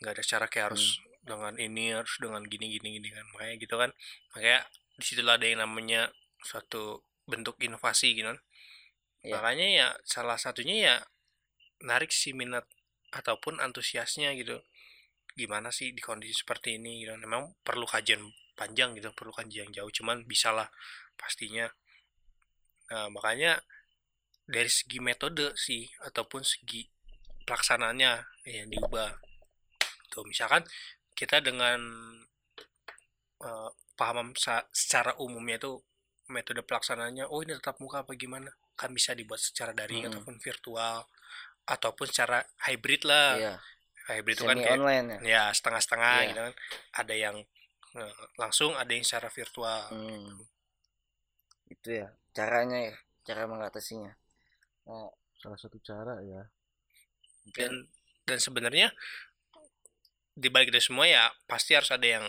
nggak 0.00 0.12
ada 0.16 0.22
secara 0.24 0.46
kayak 0.48 0.72
harus 0.72 1.00
dengan 1.20 1.54
ini 1.60 1.92
harus 1.92 2.16
dengan 2.16 2.42
gini 2.48 2.72
gini 2.72 2.98
gini 2.98 3.08
kan. 3.12 3.24
Makanya 3.36 3.54
gitu 3.60 3.74
kan. 3.76 3.90
Makanya 4.32 4.60
di 4.96 5.04
situlah 5.04 5.36
ada 5.36 5.46
yang 5.46 5.60
namanya 5.62 6.08
suatu 6.40 7.04
bentuk 7.28 7.60
inovasi 7.60 8.16
gitu 8.16 8.32
kan. 8.34 8.40
Iya. 9.20 9.36
makanya 9.36 9.66
ya 9.68 9.86
salah 10.08 10.40
satunya 10.40 10.76
ya 10.80 10.94
narik 11.84 12.08
si 12.08 12.32
minat 12.32 12.64
ataupun 13.12 13.60
antusiasnya 13.60 14.32
gitu. 14.32 14.64
Gimana 15.36 15.68
sih 15.68 15.92
di 15.92 16.00
kondisi 16.00 16.40
seperti 16.40 16.80
ini 16.80 17.04
gitu 17.04 17.12
memang 17.20 17.52
perlu 17.60 17.84
kajian 17.84 18.24
panjang 18.56 18.96
gitu 18.96 19.12
perlu 19.12 19.30
kajian 19.36 19.68
jauh. 19.76 19.92
Cuman 19.92 20.24
bisalah 20.24 20.72
pastinya. 21.20 21.68
Nah 22.88 23.12
makanya 23.12 23.60
dari 24.48 24.72
segi 24.72 24.98
metode 24.98 25.52
sih 25.54 25.84
ataupun 26.00 26.40
segi 26.40 26.88
pelaksanaannya 27.44 28.12
yang 28.48 28.68
diubah 28.72 29.29
tuh 30.10 30.26
misalkan 30.26 30.62
kita 31.14 31.38
dengan 31.40 31.78
eh, 33.40 33.70
paham 33.96 34.32
sa- 34.36 34.66
secara 34.72 35.16
umumnya 35.20 35.56
itu 35.60 35.72
metode 36.30 36.62
pelaksanaannya 36.62 37.26
oh 37.26 37.40
ini 37.42 37.58
tetap 37.58 37.76
muka 37.82 38.02
apa 38.06 38.14
gimana 38.14 38.50
kan 38.78 38.90
bisa 38.94 39.12
dibuat 39.18 39.40
secara 39.42 39.74
daring 39.76 40.06
Mm-mm. 40.06 40.10
ataupun 40.14 40.36
virtual 40.40 41.04
ataupun 41.66 42.06
secara 42.08 42.38
hybrid 42.66 43.02
lah 43.04 43.30
Iya, 43.36 43.54
hybrid 44.08 44.36
itu 44.38 44.44
kan 44.46 44.56
kayak 44.58 44.78
online 44.78 45.06
ya. 45.10 45.18
ya 45.22 45.42
setengah-setengah 45.52 46.14
Iya. 46.16 46.28
gitu 46.30 46.40
kan 46.48 46.54
ada 46.96 47.14
yang 47.14 47.36
eh, 47.98 48.14
langsung 48.38 48.72
ada 48.78 48.90
yang 48.90 49.04
secara 49.06 49.28
virtual 49.28 49.82
Hmm. 49.90 50.38
Itu 51.70 51.88
ya 52.02 52.10
caranya 52.34 52.78
ya, 52.90 52.94
cara 53.22 53.46
mengatasinya. 53.46 54.10
Nah, 54.90 55.06
salah 55.38 55.58
satu 55.58 55.78
cara 55.78 56.18
ya 56.26 56.42
dan 57.54 57.86
dan 58.26 58.38
sebenarnya 58.38 58.90
di 60.42 60.48
balik 60.54 60.68
itu 60.72 60.80
semua 60.88 61.06
ya 61.16 61.24
pasti 61.50 61.70
harus 61.78 61.90
ada 61.96 62.06
yang 62.14 62.24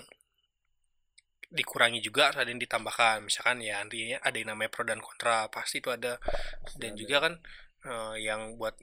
dikurangi 1.59 1.99
juga 2.07 2.21
harus 2.31 2.39
ada 2.41 2.49
yang 2.53 2.61
ditambahkan. 2.65 3.17
Misalkan 3.27 3.57
ya 3.67 3.75
nantinya 3.81 4.17
ada 4.27 4.35
yang 4.39 4.49
namanya 4.55 4.71
pro 4.73 4.83
dan 4.89 4.99
kontra 5.07 5.37
pasti 5.55 5.75
itu 5.83 5.89
ada. 5.97 6.13
Dan 6.81 6.91
ada. 6.93 6.99
juga 7.01 7.15
kan 7.25 7.33
eh, 7.91 8.13
yang 8.27 8.41
buat 8.59 8.75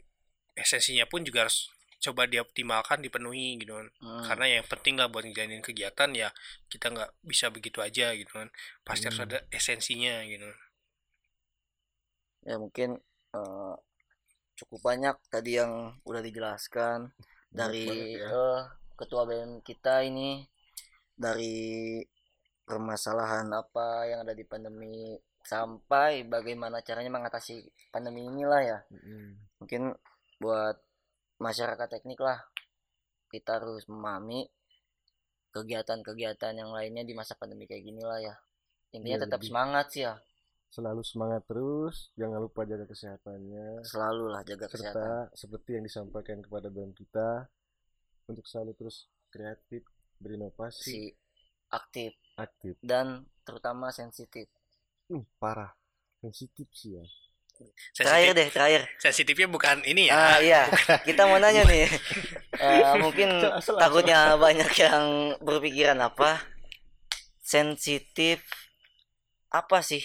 esensinya 0.63 1.05
pun 1.13 1.21
juga 1.29 1.39
harus 1.49 1.59
coba 2.05 2.23
dioptimalkan 2.33 2.99
dipenuhi 3.05 3.49
gitu 3.61 3.73
kan. 3.79 3.89
Hmm, 4.03 4.23
karena 4.27 4.47
yang 4.61 4.65
penting 4.73 4.95
lah 5.01 5.09
buat 5.13 5.25
ngejalanin 5.27 5.63
kegiatan 5.69 6.11
ya 6.23 6.29
kita 6.73 6.87
nggak 6.95 7.11
bisa 7.31 7.47
begitu 7.57 7.79
aja 7.89 8.07
gitu 8.21 8.33
kan. 8.39 8.49
Pasti 8.87 9.05
harus 9.09 9.21
Hmm. 9.21 9.27
ada 9.27 9.39
esensinya 9.59 10.15
gitu. 10.33 10.49
Ya 12.49 12.55
mungkin 12.63 12.91
eh, 13.39 13.75
cukup 14.59 14.81
banyak 14.89 15.17
tadi 15.35 15.51
yang 15.61 15.73
udah 16.09 16.23
dijelaskan. 16.29 16.99
Dari 17.59 17.87
ya. 18.21 18.31
eh, 18.39 18.61
ketua 18.99 19.23
BEM 19.25 19.63
kita 19.63 20.03
ini 20.03 20.43
dari 21.15 22.03
permasalahan 22.63 23.47
apa 23.49 24.05
yang 24.05 24.21
ada 24.23 24.35
di 24.35 24.45
pandemi 24.45 25.15
sampai 25.41 26.27
bagaimana 26.27 26.83
caranya 26.83 27.09
mengatasi 27.09 27.63
pandemi 27.89 28.27
inilah 28.27 28.61
ya. 28.61 28.79
Mm-mm. 28.91 29.39
mungkin 29.59 29.83
buat 30.37 30.77
masyarakat 31.39 31.89
teknik 31.89 32.19
lah 32.19 32.43
kita 33.29 33.57
harus 33.57 33.87
memahami 33.89 34.45
kegiatan-kegiatan 35.51 36.55
yang 36.55 36.71
lainnya 36.71 37.03
di 37.03 37.17
masa 37.17 37.33
pandemi 37.35 37.65
kayak 37.65 37.83
gini 37.83 38.03
lah 38.05 38.21
ya. 38.21 38.35
Intinya 38.93 39.17
Iya, 39.17 39.25
tetap 39.25 39.41
lebih- 39.41 39.49
semangat 39.49 39.87
sih 39.91 40.05
ya. 40.05 40.15
selalu 40.69 41.01
semangat 41.01 41.49
terus 41.49 42.13
jangan 42.13 42.45
lupa 42.45 42.61
jaga 42.63 42.85
kesehatannya. 42.85 43.81
Selalu 43.83 44.25
lah 44.29 44.45
jaga 44.45 44.69
kesehatan. 44.69 44.93
serta 44.93 45.09
seperti 45.33 45.71
yang 45.73 45.85
disampaikan 45.89 46.45
kepada 46.45 46.69
BEM 46.69 46.93
kita 46.93 47.49
untuk 48.29 48.45
selalu 48.45 48.77
terus 48.77 49.09
kreatif 49.33 49.83
berinovasi. 50.21 50.85
Si 50.85 51.01
aktif. 51.73 52.13
Aktif. 52.37 52.77
Dan 52.85 53.25
terutama 53.43 53.91
sensitif. 53.91 54.47
Uh, 55.09 55.25
parah. 55.41 55.73
Sensitif 56.21 56.69
sih 56.77 57.01
ya. 57.01 57.05
Terakhir 57.59 58.31
sensitif 58.31 58.39
deh 58.39 58.49
terakhir. 58.55 58.83
Sensitifnya 59.03 59.49
bukan 59.51 59.77
ini 59.83 60.07
ya? 60.07 60.15
Ah 60.15 60.37
iya. 60.39 60.63
Kita 61.09 61.27
mau 61.27 61.41
nanya 61.41 61.65
nih. 61.67 61.89
Eh, 62.59 62.83
mungkin 62.99 63.39
Salah, 63.39 63.63
salah, 63.63 63.81
takutnya 63.87 64.35
banyak 64.35 64.67
yang 64.83 65.31
berpikiran 65.39 65.95
apa? 66.03 66.43
Sensitif 67.39 68.43
apa 69.55 69.79
sih 69.79 70.03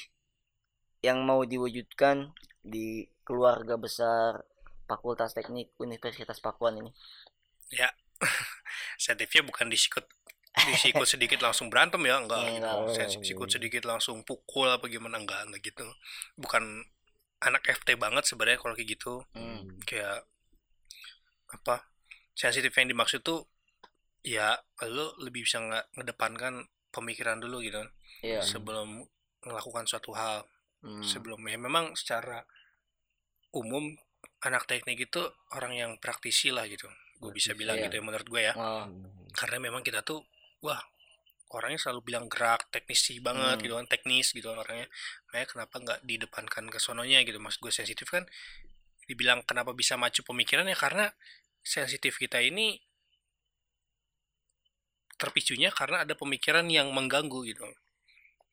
yang 1.01 1.25
mau 1.25 1.41
diwujudkan 1.41 2.29
di 2.61 3.09
keluarga 3.25 3.73
besar 3.73 4.45
Fakultas 4.85 5.33
Teknik 5.33 5.73
Universitas 5.81 6.37
Pakuan 6.45 6.77
ini 6.77 6.93
sensitifnya 9.03 9.43
bukan 9.43 9.67
disikut 9.67 10.07
disikut 10.69 11.03
sedikit 11.03 11.41
langsung 11.41 11.67
berantem 11.67 11.99
ya 12.05 12.21
enggak 12.21 12.39
gitu. 12.55 12.63
Sikut 13.25 13.49
sedikit 13.51 13.83
langsung 13.83 14.23
pukul 14.23 14.69
apa 14.69 14.87
gimana 14.87 15.19
enggak 15.19 15.43
enggak 15.43 15.59
gitu 15.65 15.83
bukan 16.37 16.85
anak 17.41 17.67
FT 17.67 17.99
banget 17.99 18.23
sebenarnya 18.23 18.55
kalau 18.55 18.71
kayak 18.71 18.95
gitu 18.95 19.19
Hmm. 19.35 19.67
kayak 19.83 20.23
apa 21.51 21.85
sensitif 22.33 22.71
yang 22.73 22.87
dimaksud 22.87 23.21
tuh 23.21 23.45
ya 24.23 24.55
lo 24.87 25.13
lebih 25.19 25.43
bisa 25.43 25.59
nggak 25.59 25.99
ngedepankan 25.99 26.63
pemikiran 26.89 27.41
dulu 27.43 27.59
gitu 27.59 27.83
kan, 27.83 27.89
Iya. 28.23 28.39
sebelum 28.39 29.03
melakukan 29.43 29.83
suatu 29.83 30.15
hal 30.15 30.47
Hmm. 30.79 31.03
sebelum 31.03 31.39
ya 31.43 31.57
memang 31.57 31.95
secara 31.95 32.43
umum 33.51 33.95
anak 34.41 34.63
teknik 34.65 34.99
itu 35.01 35.21
orang 35.51 35.73
yang 35.73 35.91
praktisi 35.97 36.51
lah 36.51 36.63
gitu 36.67 36.87
gue 37.17 37.31
bisa 37.31 37.53
bilang 37.53 37.77
iya. 37.77 37.85
gitu 37.87 37.99
ya 37.99 38.03
menurut 38.03 38.27
gue 38.27 38.41
ya 38.41 38.53
Oh, 38.53 38.85
karena 39.31 39.57
memang 39.59 39.81
kita 39.81 40.01
tuh 40.01 40.21
wah 40.59 40.79
orangnya 41.49 41.77
selalu 41.79 42.01
bilang 42.03 42.25
gerak 42.25 42.65
teknisi 42.69 43.19
banget 43.19 43.57
Hmm. 43.57 43.63
gitu 43.63 43.73
kan 43.75 43.85
teknis 43.85 44.31
gitu 44.31 44.49
kan 44.49 44.57
orangnya 44.59 44.87
makanya 45.27 45.47
kenapa 45.47 45.75
nggak 45.77 45.99
didepankan 46.01 46.65
ke 46.67 46.77
sononya 46.77 47.21
gitu 47.21 47.37
maksud 47.37 47.61
gue 47.61 47.69
sensitif 47.69 48.07
kan 48.07 48.25
dibilang 49.05 49.43
kenapa 49.43 49.71
bisa 49.71 49.93
maju 49.93 50.17
pemikiran 50.23 50.65
ya 50.65 50.73
karena 50.73 51.11
sensitif 51.61 52.17
kita 52.17 52.39
ini 52.39 52.81
terpicunya 55.15 55.69
karena 55.69 56.03
ada 56.03 56.13
pemikiran 56.13 56.65
yang 56.67 56.89
mengganggu 56.91 57.45
gitu 57.45 57.63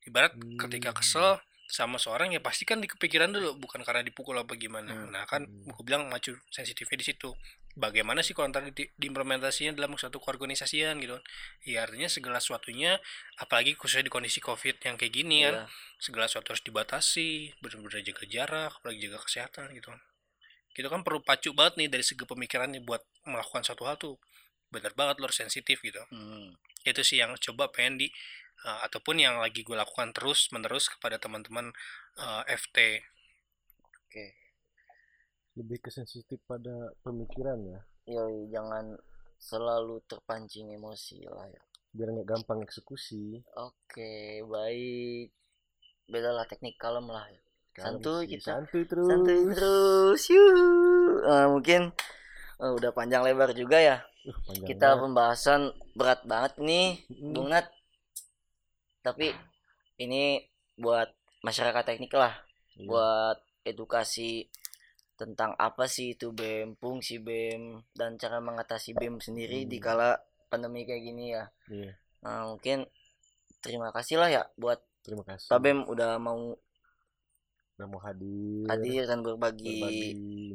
ibarat 0.07 0.37
ketika 0.59 0.93
Hmm. 0.93 0.99
kesel 0.99 1.29
sama 1.71 1.97
seorang 1.97 2.31
ya 2.31 2.43
pasti 2.43 2.67
kan 2.67 2.79
di 2.79 2.87
kepikiran 2.87 3.31
dulu 3.31 3.55
bukan 3.57 3.81
karena 3.81 4.03
dipukul 4.03 4.35
apa 4.35 4.55
gimana 4.55 4.91
Hmm. 4.91 5.09
nah 5.09 5.25
kan 5.25 5.47
Hmm. 5.47 5.67
gue 5.67 5.83
bilang 5.83 6.07
maju 6.07 6.37
sensitifnya 6.49 6.99
di 6.99 7.07
situ 7.07 7.31
bagaimana 7.79 8.25
sih 8.25 8.35
ntar 8.35 8.67
di, 8.75 8.91
diimplementasinya 8.99 9.77
dalam 9.79 9.95
suatu 9.95 10.19
keorganisasian 10.19 10.99
gitu 10.99 11.19
kan. 11.19 11.25
Ya 11.63 11.87
artinya 11.87 12.11
segala 12.11 12.43
sesuatunya 12.43 12.99
apalagi 13.39 13.79
khususnya 13.79 14.11
di 14.11 14.13
kondisi 14.13 14.43
covid 14.43 14.83
yang 14.83 14.99
kayak 14.99 15.13
gini 15.15 15.47
kan 15.47 15.65
iya. 15.65 15.71
segala 16.03 16.27
sesuatu 16.27 16.55
harus 16.55 16.65
dibatasi 16.67 17.55
benar-benar 17.63 18.03
jaga 18.03 18.25
jarak 18.27 18.73
apalagi 18.83 18.99
jaga 19.07 19.19
kesehatan 19.23 19.67
gitu 19.77 19.95
kan. 19.95 20.01
Kita 20.71 20.87
kan 20.87 21.03
perlu 21.03 21.21
pacu 21.23 21.51
banget 21.55 21.83
nih 21.83 21.89
dari 21.91 22.05
segi 22.07 22.25
pemikirannya 22.27 22.83
buat 22.83 23.03
melakukan 23.27 23.63
suatu 23.67 23.87
hal 23.87 23.99
tuh 23.99 24.19
bener 24.71 24.95
banget 24.95 25.19
lo 25.19 25.27
harus 25.27 25.39
sensitif 25.39 25.83
gitu. 25.83 25.99
Hmm. 26.11 26.55
itu 26.81 27.05
sih 27.05 27.21
yang 27.21 27.37
coba 27.37 27.69
pengen 27.69 28.01
di 28.01 28.09
uh, 28.65 28.81
ataupun 28.89 29.21
yang 29.21 29.37
lagi 29.37 29.61
gue 29.61 29.77
lakukan 29.77 30.17
terus 30.17 30.49
menerus 30.49 30.89
kepada 30.89 31.21
teman-teman 31.21 31.77
uh, 32.17 32.43
FT 32.49 33.05
lebih 35.55 35.79
ke 35.79 35.91
sensitif 35.91 36.39
pada 36.45 36.71
pemikiran 37.01 37.59
ya 37.63 37.81
Yoi, 38.07 38.49
jangan 38.49 38.97
selalu 39.37 40.03
terpancing 40.05 40.69
emosi 40.69 41.23
lah 41.25 41.47
ya. 41.47 41.63
biar 41.91 42.09
nggak 42.11 42.29
gampang 42.29 42.61
eksekusi 42.61 43.41
Oke, 43.57 44.43
baik. 44.45 45.31
Beda 46.07 46.31
lah 46.31 46.45
teknik 46.45 46.75
kalem 46.75 47.07
lah 47.07 47.23
ya. 47.25 47.41
Kalem 47.71 47.99
Santuy 47.99 48.21
sih, 48.21 48.31
kita. 48.37 48.47
santuy 48.53 48.83
terus 48.85 49.07
Santuy 49.07 49.41
terus. 49.49 50.21
Yuk. 50.27 51.17
Eh, 51.23 51.47
mungkin 51.49 51.81
eh, 52.57 52.73
udah 52.73 52.91
panjang 52.91 53.23
lebar 53.23 53.51
juga 53.53 53.79
ya. 53.79 53.97
Uh, 54.21 54.35
panjang 54.45 54.67
Kita 54.67 54.89
banget. 54.89 55.01
pembahasan 55.03 55.61
berat 55.95 56.21
banget 56.25 56.53
nih, 56.59 56.89
Mm-mm. 57.09 57.33
Bung 57.33 57.49
Nat. 57.49 57.67
Tapi 59.01 59.33
ini 59.99 60.45
buat 60.77 61.09
masyarakat 61.41 61.83
teknik 61.87 62.13
lah, 62.13 62.35
Iya. 62.77 62.87
buat 62.87 63.37
edukasi 63.63 64.47
tentang 65.21 65.53
apa 65.69 65.85
sih 65.95 66.07
itu 66.15 66.27
BEM, 66.39 66.69
fungsi 66.83 67.15
BEM, 67.27 67.63
dan 67.99 68.11
cara 68.23 68.39
mengatasi 68.49 68.91
BEM 68.99 69.17
sendiri 69.27 69.59
di 69.73 69.77
Hmm. 69.79 69.85
kala 69.87 70.11
pandemi 70.51 70.81
kayak 70.89 71.03
gini 71.09 71.25
ya. 71.37 71.45
Iya, 71.71 71.93
Nah, 72.25 72.41
mungkin 72.51 72.79
terima 73.65 73.89
kasih 73.97 74.17
lah 74.21 74.29
ya 74.37 74.43
buat 74.63 74.81
terima 75.05 75.25
kasih 75.29 75.49
Pak 75.53 75.61
BEM 75.65 75.79
udah 75.93 76.11
mau 76.27 76.41
udah 77.77 77.87
mau 77.89 78.01
hadir 78.05 78.65
hadir 78.71 79.03
dan 79.09 79.21
berbagi. 79.25 79.81
berbagi 79.81 80.09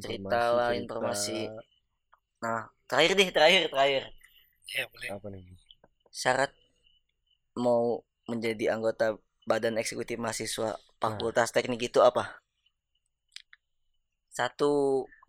cerita 0.03 0.41
lah, 0.57 0.69
cerita. 0.69 0.81
informasi. 0.81 1.37
Nah, 2.43 2.61
terakhir 2.89 3.11
deh, 3.19 3.29
terakhir, 3.33 3.61
terakhir. 3.73 4.03
ya 4.75 4.83
boleh 4.91 5.09
apa 5.13 5.27
nih 5.33 5.43
Syarat 6.13 6.51
mau 7.55 8.03
menjadi 8.31 8.65
anggota 8.75 9.17
Badan 9.49 9.77
Eksekutif 9.81 10.17
Mahasiswa 10.17 10.69
Fakultas 11.01 11.49
Teknik 11.53 11.81
itu 11.89 11.99
apa? 12.01 12.23
Satu 14.37 14.71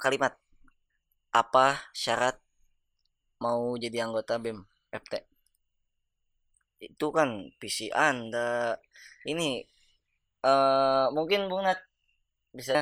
kalimat. 0.02 0.32
Apa 1.40 1.66
syarat 2.02 2.36
mau 3.44 3.62
jadi 3.82 3.96
anggota 4.06 4.34
BEM 4.42 4.58
FT? 5.02 5.12
Itu 6.88 7.06
kan 7.16 7.28
visi 7.60 7.86
Anda. 8.08 8.76
Ini 9.30 9.48
eh 10.50 11.06
mungkin 11.16 11.40
Bung 11.50 11.62
Nat 11.66 11.80
bisa 12.58 12.74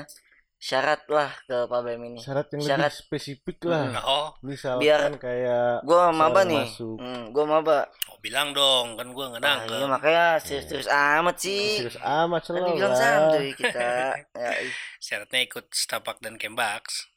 syarat 0.64 1.05
lah 1.07 1.29
ke 1.44 1.68
Pak 1.68 1.81
BEM 1.83 2.03
ini. 2.07 2.18
syarat 2.18 2.48
yang 2.48 2.62
Syarat- 2.62 2.88
lebih 2.88 3.05
spesifik 3.05 3.59
lah 3.64 3.85
Hmm. 3.85 4.00
oh 4.09 4.29
misalkan 4.40 4.81
Biar- 4.81 5.12
kayak 5.18 5.85
Gua 5.85 6.09
maba 6.11 6.40
nih. 6.42 6.64
masuk. 6.64 6.96
Hmm, 6.96 7.24
gua 7.31 7.44
maba. 7.44 7.79
oh 8.09 8.16
bilang 8.18 8.48
dong 8.50 8.96
kan 8.96 9.05
gue 9.07 9.24
nggak 9.27 9.40
Ah, 9.40 9.61
nangkep 9.61 9.77
iya 9.77 9.87
makanya 9.87 10.27
serius-serius 10.38 10.88
amat 10.88 11.37
sih. 11.38 11.64
serius 11.79 12.00
amat 12.00 12.40
Tadi 12.40 12.48
selalu 12.48 12.68
bilang 12.72 12.88
lah 12.88 12.96
santuy 12.96 13.48
kita. 13.53 13.88
ya, 14.40 14.50
syaratnya 14.98 15.40
ikut 15.42 15.66
stapak 15.70 16.16
dan 16.18 16.35
kembaks 16.35 17.12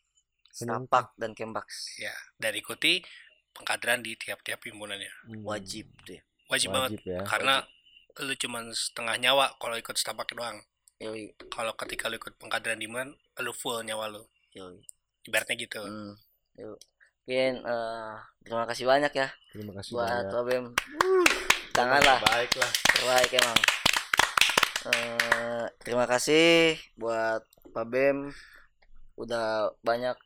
Stapak 0.50 1.14
dan 1.16 1.32
Kembax. 1.32 1.96
ya 1.96 2.10
dan 2.36 2.52
ikuti 2.52 3.00
pengkaderan 3.54 4.02
di 4.02 4.14
tiap-tiap 4.14 4.60
himpunannya 4.60 5.08
Hmm, 5.24 5.46
Wajib 5.46 5.86
tuh 6.02 6.14
ya. 6.14 6.22
wajib, 6.48 6.70
banget 6.72 6.92
wajib 6.98 7.08
ya 7.08 7.22
karena 7.24 7.56
lu 8.20 8.34
cuman 8.36 8.64
setengah 8.72 9.16
nyawa 9.16 9.54
kalau 9.56 9.76
ikut 9.76 9.94
stapak 9.94 10.26
doang 10.32 10.58
Yoi, 10.98 11.30
kalau 11.54 11.78
ketika 11.78 12.10
lu 12.10 12.18
ikut 12.18 12.34
pengkaderan 12.42 12.82
di 12.82 12.90
mana 12.90 13.14
lu 13.46 13.54
full 13.54 13.86
nyawa 13.86 14.10
lu 14.10 14.26
yoi. 14.58 14.82
ibaratnya 15.30 15.54
gitu 15.54 15.78
Hmm. 15.86 16.18
Yuk. 16.58 16.82
Mungkin 17.28 17.54
eh, 17.62 18.16
terima 18.42 18.66
kasih 18.66 18.88
banyak 18.88 19.14
ya 19.14 19.28
terima 19.54 19.78
kasih 19.78 19.92
buat 19.94 20.10
banyak 20.10 20.34
Pak 20.34 20.44
Bem. 20.50 20.66
Janganlah 21.78 22.18
baik 22.24 22.52
lah 22.58 22.72
terbaik 22.98 23.32
emang. 23.38 23.60
Eh, 24.88 25.66
terima 25.86 26.06
kasih 26.10 26.80
buat 26.98 27.46
Pak 27.76 27.86
Bem 27.94 28.34
udah 29.22 29.70
banyak 29.86 30.18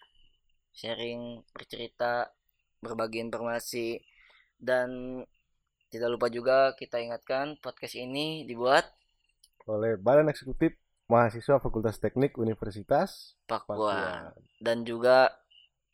sharing 0.71 1.43
bercerita 1.51 2.31
berbagi 2.79 3.19
informasi 3.19 3.99
dan 4.55 5.19
tidak 5.91 6.15
lupa 6.15 6.31
juga 6.31 6.71
kita 6.79 7.03
ingatkan 7.03 7.59
podcast 7.59 7.99
ini 7.99 8.47
dibuat 8.47 8.87
oleh 9.69 9.97
Badan 9.97 10.29
Eksekutif 10.29 10.77
Mahasiswa 11.11 11.59
Fakultas 11.59 11.99
Teknik 11.99 12.39
Universitas 12.39 13.35
Pakuan 13.45 14.31
dan 14.63 14.87
juga 14.87 15.35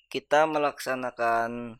kita 0.07 0.47
melaksanakan 0.47 1.79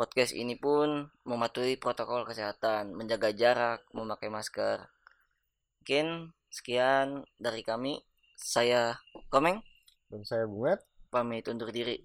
podcast 0.00 0.32
ini 0.32 0.56
pun 0.56 1.12
mematuhi 1.28 1.76
protokol 1.76 2.24
kesehatan, 2.24 2.96
menjaga 2.96 3.36
jarak, 3.36 3.84
memakai 3.92 4.32
masker. 4.32 4.88
Mungkin 5.84 6.32
sekian 6.48 7.28
dari 7.36 7.60
kami. 7.60 8.00
Saya 8.40 8.96
Komeng 9.28 9.60
Dan 10.08 10.24
saya 10.24 10.48
Bungat. 10.48 10.80
pamit 11.12 11.44
undur 11.52 11.68
diri. 11.68 12.00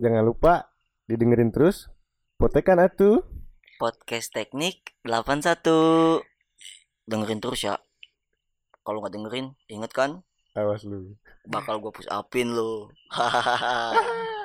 Jangan 0.00 0.24
lupa 0.24 0.72
didengerin 1.04 1.52
terus. 1.52 1.92
Potekan 2.40 2.80
atuh. 2.80 3.20
Podcast 3.76 4.32
Teknik 4.32 4.96
81. 5.04 6.24
Dengerin 7.04 7.44
terus 7.44 7.60
ya. 7.60 7.76
Kalau 8.84 9.00
nggak 9.00 9.16
dengerin, 9.16 9.46
inget 9.72 9.92
kan? 9.96 10.20
Awas 10.54 10.84
lu. 10.84 11.16
Bakal 11.48 11.80
gue 11.80 11.90
push 11.90 12.06
upin 12.12 12.52
lo. 12.52 12.92
Hahaha. 13.10 13.96